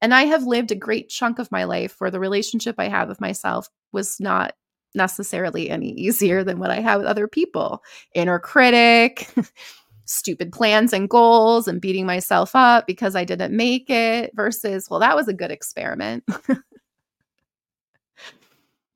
And 0.00 0.12
i 0.12 0.24
have 0.24 0.44
lived 0.44 0.72
a 0.72 0.76
great 0.76 1.08
chunk 1.08 1.38
of 1.38 1.52
my 1.52 1.64
life 1.64 1.96
where 1.98 2.10
the 2.10 2.20
relationship 2.20 2.74
i 2.78 2.88
have 2.88 3.08
with 3.08 3.20
myself 3.20 3.68
was 3.92 4.18
not 4.20 4.54
necessarily 4.94 5.70
any 5.70 5.90
easier 5.92 6.42
than 6.42 6.58
what 6.58 6.70
i 6.70 6.80
have 6.80 6.98
with 6.98 7.06
other 7.06 7.28
people. 7.28 7.82
Inner 8.14 8.38
critic 8.38 9.28
stupid 10.04 10.52
plans 10.52 10.92
and 10.92 11.08
goals 11.08 11.68
and 11.68 11.80
beating 11.80 12.06
myself 12.06 12.56
up 12.56 12.86
because 12.86 13.14
i 13.14 13.24
didn't 13.24 13.54
make 13.54 13.90
it 13.90 14.32
versus 14.34 14.88
well 14.90 15.00
that 15.00 15.16
was 15.16 15.28
a 15.28 15.34
good 15.34 15.50
experiment. 15.50 16.24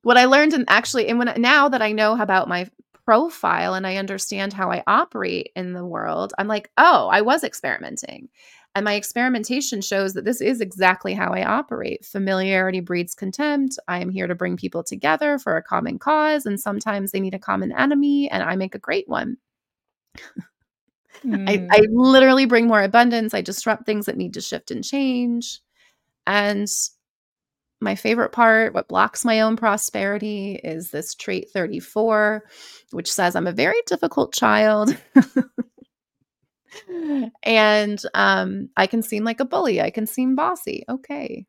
What 0.01 0.17
i 0.17 0.25
learned 0.25 0.51
and 0.51 0.65
actually 0.67 1.07
and 1.07 1.17
when 1.17 1.33
now 1.37 1.69
that 1.69 1.81
i 1.81 1.93
know 1.93 2.19
about 2.19 2.49
my 2.49 2.69
profile 3.05 3.73
and 3.73 3.85
I 3.85 3.97
understand 3.97 4.53
how 4.53 4.71
I 4.71 4.83
operate 4.87 5.51
in 5.55 5.73
the 5.73 5.85
world, 5.85 6.33
I'm 6.37 6.47
like, 6.47 6.69
oh, 6.77 7.07
I 7.11 7.21
was 7.21 7.43
experimenting. 7.43 8.29
And 8.75 8.85
my 8.85 8.95
experimentation 8.95 9.81
shows 9.81 10.13
that 10.13 10.25
this 10.25 10.41
is 10.41 10.59
exactly 10.59 11.13
how 11.13 11.31
I 11.31 11.45
operate. 11.45 12.05
Familiarity 12.05 12.79
breeds 12.79 13.13
contempt. 13.13 13.77
I 13.87 13.99
am 13.99 14.09
here 14.09 14.25
to 14.25 14.33
bring 14.33 14.57
people 14.57 14.83
together 14.83 15.37
for 15.37 15.57
a 15.57 15.63
common 15.63 15.99
cause. 15.99 16.47
And 16.47 16.59
sometimes 16.59 17.11
they 17.11 17.19
need 17.19 17.35
a 17.35 17.39
common 17.39 17.71
enemy, 17.71 18.29
and 18.31 18.41
I 18.41 18.55
make 18.55 18.73
a 18.73 18.79
great 18.79 19.07
one. 19.07 19.37
mm. 21.23 21.49
I, 21.49 21.67
I 21.69 21.79
hmm. 21.81 21.99
literally 21.99 22.45
bring 22.45 22.67
more 22.67 22.81
abundance. 22.81 23.35
I 23.35 23.41
disrupt 23.41 23.85
things 23.85 24.07
that 24.07 24.17
need 24.17 24.33
to 24.33 24.41
shift 24.41 24.71
and 24.71 24.83
change. 24.83 25.61
And 26.25 26.67
my 27.83 27.95
favorite 27.95 28.31
part, 28.31 28.73
what 28.73 28.87
blocks 28.87 29.25
my 29.25 29.41
own 29.41 29.55
prosperity, 29.55 30.59
is 30.63 30.91
this 30.91 31.15
trait 31.15 31.49
34, 31.51 32.43
which 32.91 33.11
says 33.11 33.35
I'm 33.35 33.47
a 33.47 33.51
very 33.51 33.81
difficult 33.85 34.33
child. 34.33 34.95
and 37.43 38.01
um, 38.13 38.69
I 38.77 38.87
can 38.87 39.01
seem 39.01 39.23
like 39.23 39.39
a 39.39 39.45
bully. 39.45 39.81
I 39.81 39.89
can 39.89 40.07
seem 40.07 40.35
bossy. 40.35 40.83
Okay. 40.89 41.45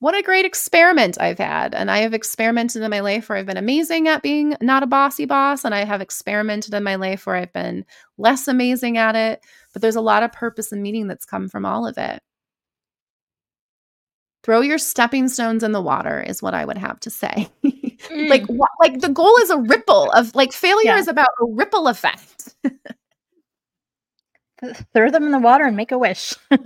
What 0.00 0.16
a 0.16 0.22
great 0.22 0.44
experiment 0.44 1.20
I've 1.20 1.38
had. 1.38 1.74
And 1.74 1.90
I 1.90 1.98
have 1.98 2.12
experimented 2.12 2.82
in 2.82 2.90
my 2.90 3.00
life 3.00 3.28
where 3.28 3.38
I've 3.38 3.46
been 3.46 3.56
amazing 3.56 4.08
at 4.08 4.22
being 4.22 4.54
not 4.60 4.82
a 4.82 4.86
bossy 4.86 5.24
boss. 5.24 5.64
And 5.64 5.74
I 5.74 5.84
have 5.84 6.02
experimented 6.02 6.74
in 6.74 6.82
my 6.82 6.96
life 6.96 7.26
where 7.26 7.36
I've 7.36 7.52
been 7.52 7.84
less 8.18 8.46
amazing 8.46 8.98
at 8.98 9.16
it. 9.16 9.40
But 9.72 9.82
there's 9.82 9.96
a 9.96 10.02
lot 10.02 10.22
of 10.22 10.32
purpose 10.32 10.72
and 10.72 10.82
meaning 10.82 11.06
that's 11.06 11.24
come 11.24 11.48
from 11.48 11.64
all 11.64 11.86
of 11.86 11.96
it. 11.96 12.22
Throw 14.44 14.60
your 14.60 14.76
stepping 14.76 15.28
stones 15.28 15.62
in 15.62 15.72
the 15.72 15.80
water 15.80 16.20
is 16.20 16.42
what 16.42 16.52
I 16.52 16.66
would 16.66 16.76
have 16.76 17.00
to 17.00 17.08
say. 17.08 17.48
mm. 17.64 18.28
Like 18.28 18.44
like 18.78 19.00
the 19.00 19.08
goal 19.08 19.34
is 19.38 19.48
a 19.48 19.56
ripple 19.56 20.10
of 20.10 20.34
like 20.34 20.52
failure 20.52 20.90
yeah. 20.90 20.98
is 20.98 21.08
about 21.08 21.30
a 21.40 21.46
ripple 21.46 21.88
effect. 21.88 22.54
Throw 24.92 25.10
them 25.10 25.24
in 25.24 25.32
the 25.32 25.38
water 25.38 25.64
and 25.64 25.74
make 25.76 25.92
a 25.92 25.98
wish. 25.98 26.34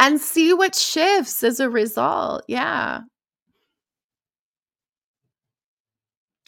and 0.00 0.18
see 0.18 0.54
what 0.54 0.74
shifts 0.74 1.44
as 1.44 1.60
a 1.60 1.68
result. 1.68 2.44
Yeah. 2.48 3.00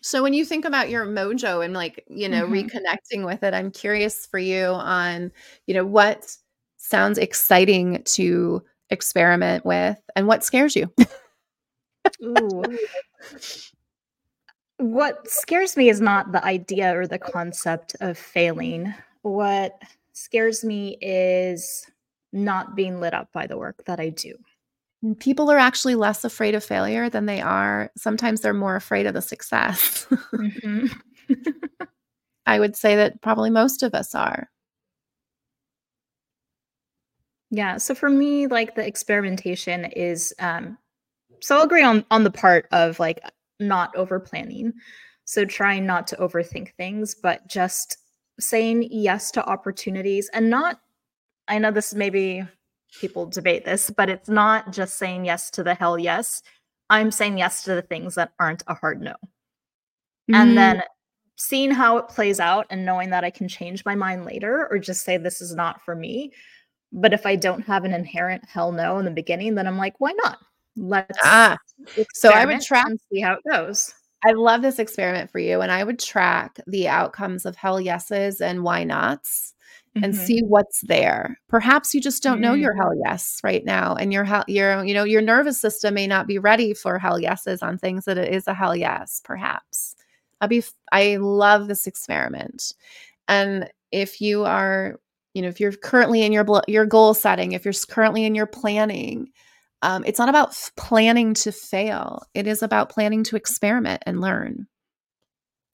So 0.03 0.23
when 0.23 0.33
you 0.33 0.47
think 0.47 0.65
about 0.65 0.89
your 0.89 1.05
mojo 1.07 1.63
and 1.63 1.75
like, 1.75 2.03
you 2.09 2.31
know, 2.31 2.47
mm-hmm. 2.47 2.55
reconnecting 2.55 3.27
with 3.27 3.43
it, 3.43 3.53
I'm 3.53 3.71
curious 3.71 4.25
for 4.27 4.39
you 4.39 4.65
on, 4.67 5.33
you 5.67 5.75
know, 5.75 5.85
what 5.85 6.35
sounds 6.77 7.19
exciting 7.19 8.03
to 8.05 8.63
experiment 8.91 9.65
with 9.65 9.99
and 10.17 10.27
what 10.27 10.45
scares 10.45 10.77
you? 10.77 10.93
Ooh. 12.23 12.63
What 14.79 15.29
scares 15.31 15.77
me 15.77 15.89
is 15.89 16.01
not 16.01 16.33
the 16.33 16.45
idea 16.45 16.97
or 16.99 17.07
the 17.07 17.19
concept 17.19 17.95
of 18.01 18.19
failing. 18.19 18.93
What 19.23 19.81
scares 20.13 20.65
me 20.65 20.99
is 21.01 21.87
not 22.33 22.75
being 22.75 23.01
lit 23.01 23.15
up 23.15 23.29
by 23.33 23.47
the 23.47 23.57
work 23.57 23.85
that 23.87 24.01
I 24.01 24.11
do. 24.11 24.35
People 25.21 25.51
are 25.51 25.59
actually 25.59 25.95
less 25.95 26.25
afraid 26.25 26.55
of 26.55 26.65
failure 26.65 27.09
than 27.09 27.27
they 27.27 27.41
are. 27.41 27.91
Sometimes 27.97 28.41
they're 28.41 28.55
more 28.55 28.75
afraid 28.75 29.07
of 29.07 29.15
the 29.15 29.23
success. 29.23 30.07
mm-hmm. 30.11 30.87
I 32.47 32.59
would 32.59 32.77
say 32.77 32.97
that 32.97 33.21
probably 33.23 33.51
most 33.51 33.83
of 33.83 33.95
us 33.95 34.15
are. 34.15 34.51
Yeah. 37.55 37.77
So 37.77 37.95
for 37.95 38.11
me, 38.11 38.49
like 38.49 38.75
the 38.75 38.85
experimentation 38.85 39.85
is 39.85 40.35
um 40.41 40.77
so 41.41 41.57
I'll 41.57 41.63
agree 41.63 41.85
on 41.85 42.05
on 42.11 42.25
the 42.25 42.31
part 42.31 42.67
of 42.73 42.99
like 42.99 43.21
not 43.61 43.95
over 43.95 44.19
planning. 44.19 44.73
So 45.25 45.45
trying 45.45 45.87
not 45.87 46.09
to 46.09 46.17
overthink 46.17 46.75
things, 46.75 47.15
but 47.15 47.47
just 47.47 47.99
saying 48.41 48.89
yes 48.91 49.31
to 49.31 49.47
opportunities 49.47 50.29
and 50.35 50.51
not 50.51 50.81
I 51.47 51.59
know 51.59 51.71
this 51.71 51.95
maybe 51.95 52.45
people 53.01 53.27
debate 53.27 53.65
this, 53.65 53.89
but 53.89 54.11
it's 54.11 54.29
not 54.29 54.73
just 54.73 54.99
saying 54.99 55.25
yes 55.25 55.49
to 55.53 55.63
the 55.63 55.75
hell 55.75 55.97
yes. 55.97 56.43
I'm 56.91 57.13
saying 57.13 57.39
yes 57.39 57.63
to 57.65 57.75
the 57.77 57.83
things 57.83 58.17
that 58.17 58.33
aren't 58.41 58.65
a 58.67 58.75
hard 58.75 59.01
no. 59.01 59.15
Mm. 60.29 60.35
And 60.35 60.59
then 60.59 60.83
seeing 61.37 61.71
how 61.71 61.99
it 61.99 62.09
plays 62.09 62.41
out 62.41 62.67
and 62.71 62.85
knowing 62.85 63.11
that 63.11 63.23
I 63.23 63.31
can 63.31 63.47
change 63.47 63.85
my 63.85 63.95
mind 63.95 64.25
later 64.25 64.67
or 64.73 64.79
just 64.79 65.05
say 65.05 65.19
this 65.19 65.41
is 65.41 65.55
not 65.55 65.83
for 65.85 65.95
me 65.95 66.33
but 66.95 67.13
if 67.13 67.27
I 67.27 67.37
don't 67.37 67.67
have 67.67 67.85
an 67.85 67.93
inherent 67.93 68.45
hell 68.45 68.73
no 68.73 68.99
in 68.99 69.05
the 69.05 69.11
beginning, 69.11 69.57
then 69.57 69.67
I'm 69.67 69.77
like, 69.77 69.95
why 69.99 70.13
not? 70.23 70.39
Let's 70.77 71.19
ah. 71.23 71.57
So 72.15 72.31
I 72.31 72.47
would 72.47 72.61
track 72.61 72.87
and 72.87 72.99
see 73.13 73.21
how 73.21 73.35
it 73.35 73.41
goes. 73.51 73.93
I 74.27 74.33
love 74.33 74.63
this 74.63 74.79
experiment 74.79 75.31
for 75.31 75.39
you, 75.39 75.61
and 75.61 75.71
I 75.71 75.85
would 75.85 75.99
track 75.99 76.59
the 76.67 76.89
outcomes 76.89 77.45
of 77.45 77.57
hell 77.57 77.81
yeses 77.81 78.41
and 78.41 78.63
why 78.63 78.85
nots. 78.85 79.51
Mm-hmm. 79.97 80.05
and 80.05 80.17
see 80.17 80.41
what's 80.41 80.81
there. 80.81 81.39
Perhaps 81.49 81.95
you 81.95 82.01
just 82.01 82.21
don't 82.21 82.35
mm-hmm. 82.35 82.43
know 82.43 82.55
your 82.55 82.75
hell 82.75 82.91
yes 83.05 83.39
right 83.45 83.65
now, 83.65 83.95
and 83.95 84.13
your 84.13 84.25
hell, 84.25 84.43
your 84.49 84.85
you 84.85 84.93
know 84.93 85.05
your 85.05 85.23
nervous 85.23 85.61
system 85.61 85.95
may 85.95 86.09
not 86.09 86.27
be 86.27 86.37
ready 86.37 86.75
for 86.75 86.99
hell 86.99 87.21
yeses 87.21 87.63
on 87.63 87.79
things 87.79 88.05
that 88.07 88.19
it 88.19 88.35
is 88.35 88.49
a 88.49 88.55
hell 88.55 88.75
yes. 88.75 89.21
Perhaps 89.25 89.95
I'll 90.41 90.49
be. 90.49 90.65
I 90.91 91.19
love 91.21 91.69
this 91.69 91.87
experiment, 91.87 92.75
and 93.29 93.71
if 93.93 94.21
you 94.21 94.45
are 94.45 94.99
you 95.35 95.43
know 95.43 95.49
if 95.49 95.61
you're 95.61 95.73
currently 95.73 96.23
in 96.23 96.33
your 96.33 96.47
your 96.69 96.87
goal 96.87 97.15
setting 97.15 97.53
if 97.53 97.65
you're 97.65 97.75
currently 97.89 98.25
in 98.25 98.35
your 98.35 98.47
planning 98.47 99.29
um, 99.83 100.05
it's 100.07 100.19
not 100.19 100.31
about 100.31 100.51
f- 100.51 100.73
planning 100.77 101.35
to 101.35 101.53
fail 101.53 102.23
it 102.35 102.47
is 102.47 102.63
about 102.63 102.89
planning 102.89 103.25
to 103.25 103.37
experiment 103.37 104.03
and 104.07 104.21
learn 104.21 104.67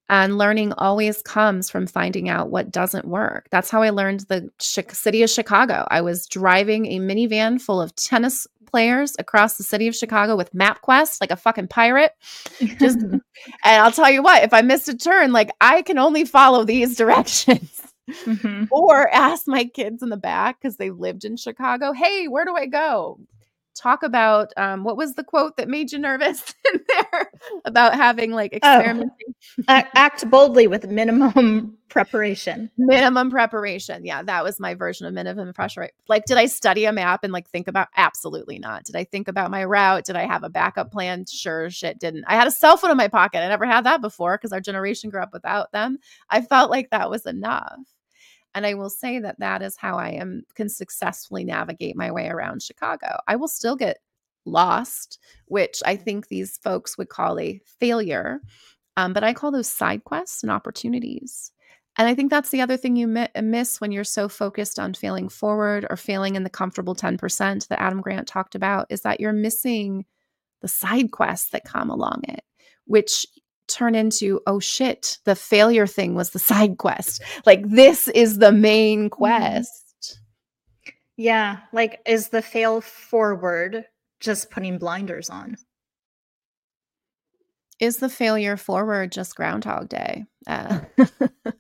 And 0.08 0.38
learning 0.38 0.72
always 0.76 1.22
comes 1.22 1.70
from 1.70 1.86
finding 1.86 2.28
out 2.28 2.50
what 2.50 2.72
doesn't 2.72 3.06
work. 3.06 3.46
That's 3.52 3.70
how 3.70 3.82
I 3.82 3.90
learned 3.90 4.20
the 4.28 4.50
city 4.58 5.22
of 5.22 5.30
Chicago. 5.30 5.86
I 5.88 6.00
was 6.00 6.26
driving 6.26 6.86
a 6.86 6.98
minivan 6.98 7.60
full 7.60 7.80
of 7.80 7.94
tennis 7.94 8.46
players 8.66 9.14
across 9.20 9.56
the 9.56 9.62
city 9.62 9.86
of 9.86 9.94
Chicago 9.94 10.36
with 10.36 10.52
MapQuest, 10.52 11.20
like 11.20 11.30
a 11.30 11.36
fucking 11.36 11.68
pirate. 11.68 12.12
Just, 12.80 12.98
and 13.02 13.22
I'll 13.64 13.92
tell 13.92 14.10
you 14.10 14.22
what, 14.22 14.42
if 14.42 14.52
I 14.52 14.62
missed 14.62 14.88
a 14.88 14.96
turn, 14.96 15.32
like 15.32 15.50
I 15.60 15.82
can 15.82 15.98
only 15.98 16.24
follow 16.24 16.64
these 16.64 16.96
directions. 17.02 17.80
Mm-hmm. 18.08 18.64
Or 18.70 19.08
ask 19.10 19.46
my 19.46 19.64
kids 19.64 20.02
in 20.02 20.08
the 20.08 20.16
back 20.16 20.60
because 20.60 20.76
they 20.76 20.90
lived 20.90 21.24
in 21.24 21.36
Chicago, 21.36 21.92
hey, 21.92 22.28
where 22.28 22.44
do 22.44 22.54
I 22.56 22.66
go? 22.66 23.20
Talk 23.74 24.02
about 24.02 24.52
um, 24.56 24.84
what 24.84 24.96
was 24.96 25.14
the 25.14 25.24
quote 25.24 25.56
that 25.56 25.68
made 25.68 25.92
you 25.92 25.98
nervous 25.98 26.54
in 26.72 26.80
there 26.88 27.30
about 27.64 27.94
having 27.94 28.32
like 28.32 28.52
oh, 28.62 28.76
experimenting? 28.76 29.34
Oh, 29.68 29.82
act 29.94 30.28
boldly 30.30 30.66
with 30.66 30.86
minimum 30.88 31.76
preparation. 31.88 32.70
Minimum 32.78 33.30
preparation. 33.30 34.04
Yeah, 34.04 34.22
that 34.22 34.44
was 34.44 34.60
my 34.60 34.74
version 34.74 35.06
of 35.06 35.14
minimum 35.14 35.52
pressure. 35.52 35.90
Like, 36.08 36.24
did 36.24 36.38
I 36.38 36.46
study 36.46 36.84
a 36.84 36.92
map 36.92 37.24
and 37.24 37.32
like 37.32 37.48
think 37.48 37.68
about? 37.68 37.88
Absolutely 37.96 38.58
not. 38.58 38.84
Did 38.84 38.96
I 38.96 39.04
think 39.04 39.28
about 39.28 39.50
my 39.50 39.64
route? 39.64 40.04
Did 40.04 40.16
I 40.16 40.26
have 40.26 40.44
a 40.44 40.50
backup 40.50 40.92
plan? 40.92 41.24
Sure, 41.26 41.70
shit, 41.70 41.98
didn't. 41.98 42.24
I 42.26 42.34
had 42.34 42.46
a 42.46 42.52
cell 42.52 42.76
phone 42.76 42.90
in 42.90 42.96
my 42.96 43.08
pocket. 43.08 43.40
I 43.40 43.48
never 43.48 43.66
had 43.66 43.84
that 43.84 44.00
before 44.00 44.36
because 44.36 44.52
our 44.52 44.60
generation 44.60 45.10
grew 45.10 45.22
up 45.22 45.32
without 45.32 45.72
them. 45.72 45.98
I 46.28 46.40
felt 46.42 46.70
like 46.70 46.90
that 46.90 47.10
was 47.10 47.26
enough. 47.26 47.80
And 48.54 48.66
I 48.66 48.74
will 48.74 48.90
say 48.90 49.20
that 49.20 49.38
that 49.38 49.62
is 49.62 49.76
how 49.76 49.98
I 49.98 50.10
am 50.10 50.42
can 50.54 50.68
successfully 50.68 51.44
navigate 51.44 51.96
my 51.96 52.10
way 52.10 52.28
around 52.28 52.62
Chicago. 52.62 53.18
I 53.28 53.36
will 53.36 53.48
still 53.48 53.76
get 53.76 53.98
lost, 54.44 55.18
which 55.46 55.82
I 55.84 55.96
think 55.96 56.28
these 56.28 56.58
folks 56.58 56.98
would 56.98 57.08
call 57.08 57.38
a 57.38 57.60
failure. 57.78 58.40
Um, 58.96 59.12
but 59.12 59.24
I 59.24 59.32
call 59.32 59.52
those 59.52 59.68
side 59.68 60.04
quests 60.04 60.42
and 60.42 60.50
opportunities. 60.50 61.52
And 61.96 62.08
I 62.08 62.14
think 62.14 62.30
that's 62.30 62.50
the 62.50 62.60
other 62.60 62.76
thing 62.76 62.96
you 62.96 63.06
mi- 63.06 63.28
miss 63.40 63.80
when 63.80 63.92
you're 63.92 64.04
so 64.04 64.28
focused 64.28 64.78
on 64.78 64.94
failing 64.94 65.28
forward 65.28 65.86
or 65.90 65.96
failing 65.96 66.36
in 66.36 66.44
the 66.44 66.50
comfortable 66.50 66.94
10% 66.94 67.68
that 67.68 67.80
Adam 67.80 68.00
Grant 68.00 68.26
talked 68.26 68.54
about 68.54 68.86
is 68.90 69.02
that 69.02 69.20
you're 69.20 69.32
missing 69.32 70.04
the 70.62 70.68
side 70.68 71.10
quests 71.10 71.50
that 71.50 71.64
come 71.64 71.90
along 71.90 72.22
it, 72.28 72.42
which 72.84 73.26
turn 73.70 73.94
into 73.94 74.40
oh 74.46 74.60
shit 74.60 75.18
the 75.24 75.36
failure 75.36 75.86
thing 75.86 76.14
was 76.14 76.30
the 76.30 76.38
side 76.50 76.78
quest. 76.78 77.22
Like 77.46 77.68
this 77.68 78.08
is 78.08 78.38
the 78.38 78.52
main 78.52 79.04
mm-hmm. 79.04 79.08
quest. 79.08 80.18
Yeah 81.16 81.58
like 81.72 82.00
is 82.06 82.28
the 82.28 82.42
fail 82.42 82.80
forward 82.80 83.84
just 84.20 84.50
putting 84.50 84.78
blinders 84.78 85.30
on? 85.30 85.56
Is 87.78 87.96
the 87.96 88.10
failure 88.10 88.58
forward 88.58 89.10
just 89.10 89.34
groundhog 89.36 89.88
day? 89.88 90.26
Uh, 90.46 90.80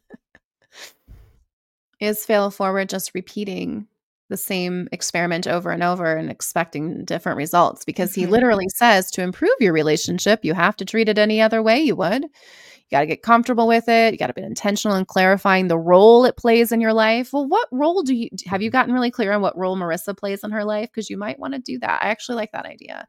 is 2.00 2.26
fail 2.26 2.50
forward 2.50 2.90
just 2.90 3.14
repeating 3.14 3.86
the 4.30 4.36
same 4.36 4.88
experiment 4.92 5.46
over 5.46 5.70
and 5.70 5.82
over 5.82 6.16
and 6.16 6.30
expecting 6.30 7.04
different 7.04 7.36
results 7.36 7.84
because 7.84 8.12
mm-hmm. 8.12 8.22
he 8.22 8.26
literally 8.26 8.68
says 8.74 9.10
to 9.10 9.22
improve 9.22 9.50
your 9.60 9.74
relationship, 9.74 10.44
you 10.44 10.54
have 10.54 10.76
to 10.76 10.84
treat 10.86 11.08
it 11.08 11.18
any 11.18 11.42
other 11.42 11.62
way 11.62 11.80
you 11.80 11.94
would. 11.96 12.22
You 12.22 12.96
got 12.96 13.00
to 13.00 13.06
get 13.06 13.22
comfortable 13.22 13.68
with 13.68 13.88
it. 13.88 14.12
You 14.12 14.18
got 14.18 14.28
to 14.28 14.32
be 14.32 14.42
intentional 14.42 14.96
in 14.96 15.04
clarifying 15.04 15.68
the 15.68 15.78
role 15.78 16.24
it 16.24 16.36
plays 16.36 16.72
in 16.72 16.80
your 16.80 16.94
life. 16.94 17.32
Well, 17.32 17.46
what 17.46 17.68
role 17.70 18.02
do 18.02 18.14
you 18.14 18.30
have 18.46 18.62
you 18.62 18.70
gotten 18.70 18.94
really 18.94 19.10
clear 19.10 19.32
on 19.32 19.42
what 19.42 19.58
role 19.58 19.76
Marissa 19.76 20.16
plays 20.16 20.42
in 20.42 20.50
her 20.52 20.64
life? 20.64 20.88
Because 20.90 21.10
you 21.10 21.18
might 21.18 21.38
want 21.38 21.54
to 21.54 21.60
do 21.60 21.78
that. 21.80 22.02
I 22.02 22.08
actually 22.08 22.36
like 22.36 22.52
that 22.52 22.66
idea. 22.66 23.06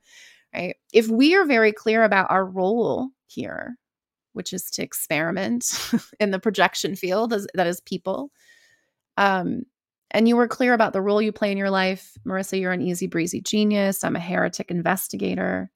Right. 0.54 0.76
If 0.92 1.08
we 1.08 1.36
are 1.36 1.46
very 1.46 1.72
clear 1.72 2.04
about 2.04 2.30
our 2.30 2.46
role 2.46 3.10
here, 3.28 3.78
which 4.34 4.54
is 4.54 4.70
to 4.72 4.84
experiment 4.84 5.66
in 6.20 6.32
the 6.32 6.40
projection 6.40 6.96
field 6.96 7.32
as, 7.32 7.48
that 7.54 7.68
is 7.68 7.80
people, 7.82 8.32
um, 9.18 9.64
and 10.12 10.28
you 10.28 10.36
were 10.36 10.47
clear 10.47 10.74
about 10.74 10.93
the 10.93 11.02
role 11.02 11.21
you 11.21 11.32
play 11.32 11.52
in 11.52 11.58
your 11.58 11.69
life. 11.69 12.17
Marissa, 12.26 12.60
you're 12.60 12.71
an 12.71 12.82
easy 12.82 13.08
breezy 13.08 13.41
genius. 13.41 14.04
I'm 14.04 14.15
a 14.15 14.19
heretic 14.19 14.69
investigator. 14.69 15.71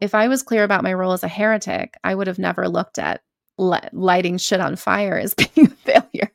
If 0.00 0.14
I 0.14 0.28
was 0.28 0.42
clear 0.42 0.62
about 0.62 0.84
my 0.84 0.92
role 0.92 1.12
as 1.12 1.24
a 1.24 1.28
heretic, 1.28 1.94
I 2.04 2.14
would 2.14 2.26
have 2.26 2.38
never 2.38 2.68
looked 2.68 2.98
at 2.98 3.22
lighting 3.58 4.38
shit 4.38 4.60
on 4.60 4.76
fire 4.76 5.18
as 5.18 5.34
being 5.54 5.66
a 5.66 5.70
failure. 5.70 6.30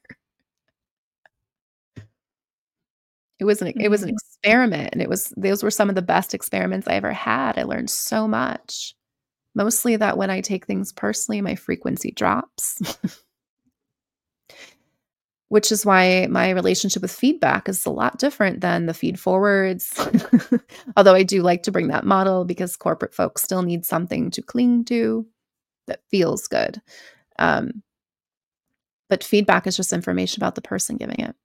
It 3.40 3.46
was 3.46 3.62
an 3.62 3.74
it 3.80 3.90
was 3.90 4.04
an 4.04 4.10
mm-hmm. 4.10 4.16
experiment 4.16 4.90
and 4.94 5.02
it 5.02 5.10
was 5.10 5.34
those 5.36 5.64
were 5.64 5.72
some 5.72 5.90
of 5.90 5.96
the 5.96 6.02
best 6.02 6.34
experiments 6.34 6.88
I 6.88 6.94
ever 6.94 7.12
had. 7.12 7.58
I 7.58 7.64
learned 7.64 7.90
so 7.90 8.28
much. 8.28 8.96
Mostly 9.56 9.96
that 9.98 10.18
when 10.18 10.30
I 10.30 10.42
take 10.42 10.66
things 10.66 10.92
personally, 10.92 11.42
my 11.42 11.56
frequency 11.56 12.12
drops. 12.12 12.82
which 15.54 15.72
is 15.72 15.86
why 15.86 16.26
my 16.32 16.50
relationship 16.50 17.04
with 17.04 17.12
feedback 17.12 17.70
is 17.70 17.86
a 17.86 17.92
lot 17.92 18.18
different 18.18 18.62
than 18.62 18.88
the 18.88 18.94
feed 18.94 19.20
forwards. 19.20 19.94
Although 20.98 21.14
I 21.14 21.22
do 21.22 21.44
like 21.44 21.62
to 21.64 21.72
bring 21.72 21.90
that 21.90 22.06
model 22.06 22.44
because 22.44 22.76
corporate 22.76 23.14
folks 23.14 23.44
still 23.44 23.62
need 23.62 23.86
something 23.86 24.32
to 24.32 24.42
cling 24.42 24.84
to 24.86 25.28
that 25.86 26.00
feels 26.10 26.48
good. 26.48 26.82
Um, 27.38 27.84
but 29.10 29.24
feedback 29.24 29.68
is 29.68 29.78
just 29.78 29.94
information 29.94 30.42
about 30.42 30.56
the 30.56 30.62
person 30.64 30.98
giving 30.98 31.20
it. 31.20 31.36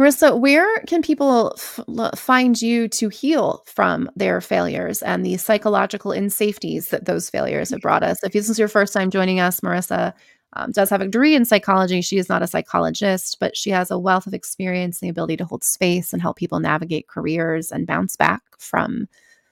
Marissa, 0.00 0.36
where 0.36 0.80
can 0.88 1.02
people 1.02 1.54
f- 1.56 2.18
find 2.18 2.60
you 2.60 2.88
to 2.88 3.08
heal 3.08 3.62
from 3.66 4.10
their 4.16 4.40
failures 4.40 5.02
and 5.02 5.24
the 5.24 5.36
psychological 5.36 6.10
insafeties 6.10 6.88
that 6.88 7.04
those 7.04 7.30
failures 7.30 7.70
have 7.70 7.80
brought 7.80 8.02
us? 8.02 8.18
If 8.24 8.32
this 8.32 8.48
is 8.48 8.58
your 8.58 8.66
first 8.68 8.92
time 8.92 9.10
joining 9.10 9.38
us, 9.38 9.60
Marissa 9.60 10.14
um, 10.54 10.70
does 10.72 10.90
have 10.90 11.00
a 11.00 11.04
degree 11.04 11.34
in 11.34 11.44
psychology. 11.44 12.00
She 12.02 12.18
is 12.18 12.28
not 12.28 12.42
a 12.42 12.46
psychologist, 12.46 13.38
but 13.40 13.56
she 13.56 13.70
has 13.70 13.90
a 13.90 13.98
wealth 13.98 14.26
of 14.26 14.34
experience 14.34 15.00
and 15.00 15.06
the 15.06 15.10
ability 15.10 15.36
to 15.38 15.44
hold 15.44 15.64
space 15.64 16.12
and 16.12 16.20
help 16.20 16.36
people 16.36 16.60
navigate 16.60 17.08
careers 17.08 17.72
and 17.72 17.86
bounce 17.86 18.16
back 18.16 18.42
from 18.58 19.08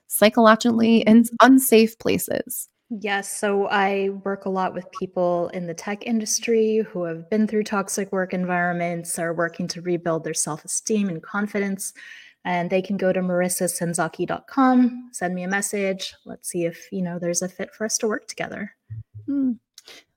psychologically 0.08 1.06
and 1.06 1.30
unsafe 1.40 1.98
places. 1.98 2.68
Yes. 2.90 3.30
So 3.38 3.68
I 3.68 4.10
work 4.24 4.46
a 4.46 4.50
lot 4.50 4.74
with 4.74 4.90
people 4.90 5.48
in 5.54 5.68
the 5.68 5.74
tech 5.74 6.04
industry 6.06 6.78
who 6.78 7.04
have 7.04 7.30
been 7.30 7.46
through 7.46 7.62
toxic 7.62 8.10
work 8.10 8.34
environments, 8.34 9.16
are 9.16 9.32
working 9.32 9.68
to 9.68 9.80
rebuild 9.80 10.24
their 10.24 10.34
self 10.34 10.64
esteem 10.64 11.08
and 11.08 11.22
confidence. 11.22 11.92
And 12.44 12.68
they 12.68 12.82
can 12.82 12.96
go 12.96 13.12
to 13.12 13.20
marissasenzaki.com, 13.20 15.10
send 15.12 15.34
me 15.34 15.42
a 15.42 15.48
message. 15.48 16.14
Let's 16.24 16.48
see 16.48 16.64
if, 16.64 16.90
you 16.90 17.02
know, 17.02 17.18
there's 17.18 17.42
a 17.42 17.48
fit 17.48 17.72
for 17.74 17.84
us 17.84 17.98
to 17.98 18.08
work 18.08 18.26
together. 18.26 18.74
Hmm. 19.26 19.52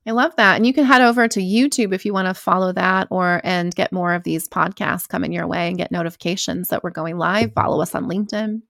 I 0.05 0.11
love 0.11 0.35
that. 0.35 0.57
And 0.57 0.67
you 0.67 0.73
can 0.73 0.83
head 0.83 1.01
over 1.01 1.27
to 1.29 1.39
YouTube 1.39 1.93
if 1.93 2.05
you 2.05 2.13
want 2.13 2.27
to 2.27 2.33
follow 2.33 2.73
that 2.73 3.07
or 3.09 3.39
and 3.43 3.73
get 3.73 3.93
more 3.93 4.13
of 4.13 4.23
these 4.23 4.49
podcasts 4.49 5.07
coming 5.07 5.31
your 5.31 5.47
way 5.47 5.69
and 5.69 5.77
get 5.77 5.91
notifications 5.91 6.67
that 6.69 6.83
we're 6.83 6.89
going 6.89 7.17
live. 7.17 7.53
Follow 7.53 7.81
us 7.81 7.95
on 7.95 8.09
LinkedIn. 8.09 8.61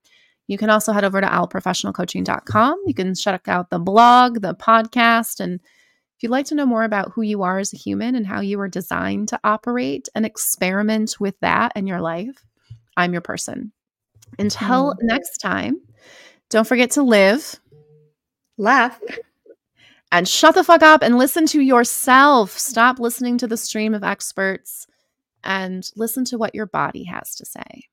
You 0.47 0.57
can 0.57 0.69
also 0.69 0.91
head 0.91 1.05
over 1.05 1.21
to 1.21 1.27
owlprofessionalcoaching.com. 1.27 2.83
You 2.85 2.93
can 2.93 3.15
check 3.15 3.47
out 3.47 3.69
the 3.69 3.79
blog, 3.79 4.41
the 4.41 4.53
podcast, 4.53 5.39
and 5.39 5.59
if 6.15 6.21
you'd 6.21 6.31
like 6.31 6.45
to 6.47 6.55
know 6.55 6.65
more 6.65 6.83
about 6.83 7.11
who 7.13 7.21
you 7.21 7.41
are 7.43 7.59
as 7.59 7.73
a 7.73 7.77
human 7.77 8.15
and 8.15 8.27
how 8.27 8.41
you 8.41 8.59
are 8.59 8.67
designed 8.67 9.29
to 9.29 9.39
operate 9.43 10.09
and 10.13 10.25
experiment 10.25 11.15
with 11.19 11.39
that 11.39 11.71
in 11.75 11.87
your 11.87 12.01
life, 12.01 12.45
I'm 12.95 13.13
your 13.13 13.21
person. 13.21 13.71
Until 14.37 14.95
next 15.01 15.37
time, 15.39 15.81
don't 16.49 16.67
forget 16.67 16.91
to 16.91 17.03
live, 17.03 17.59
laugh, 18.57 18.99
and 20.13 20.27
shut 20.27 20.53
the 20.53 20.63
fuck 20.63 20.83
up 20.83 21.01
and 21.01 21.17
listen 21.17 21.47
to 21.47 21.59
yourself. 21.59 22.51
Stop 22.51 22.99
listening 22.99 23.39
to 23.39 23.47
the 23.47 23.57
stream 23.57 23.95
of 23.95 24.03
experts 24.03 24.85
and 25.43 25.89
listen 25.95 26.23
to 26.25 26.37
what 26.37 26.53
your 26.53 26.67
body 26.67 27.05
has 27.05 27.35
to 27.35 27.45
say. 27.45 27.87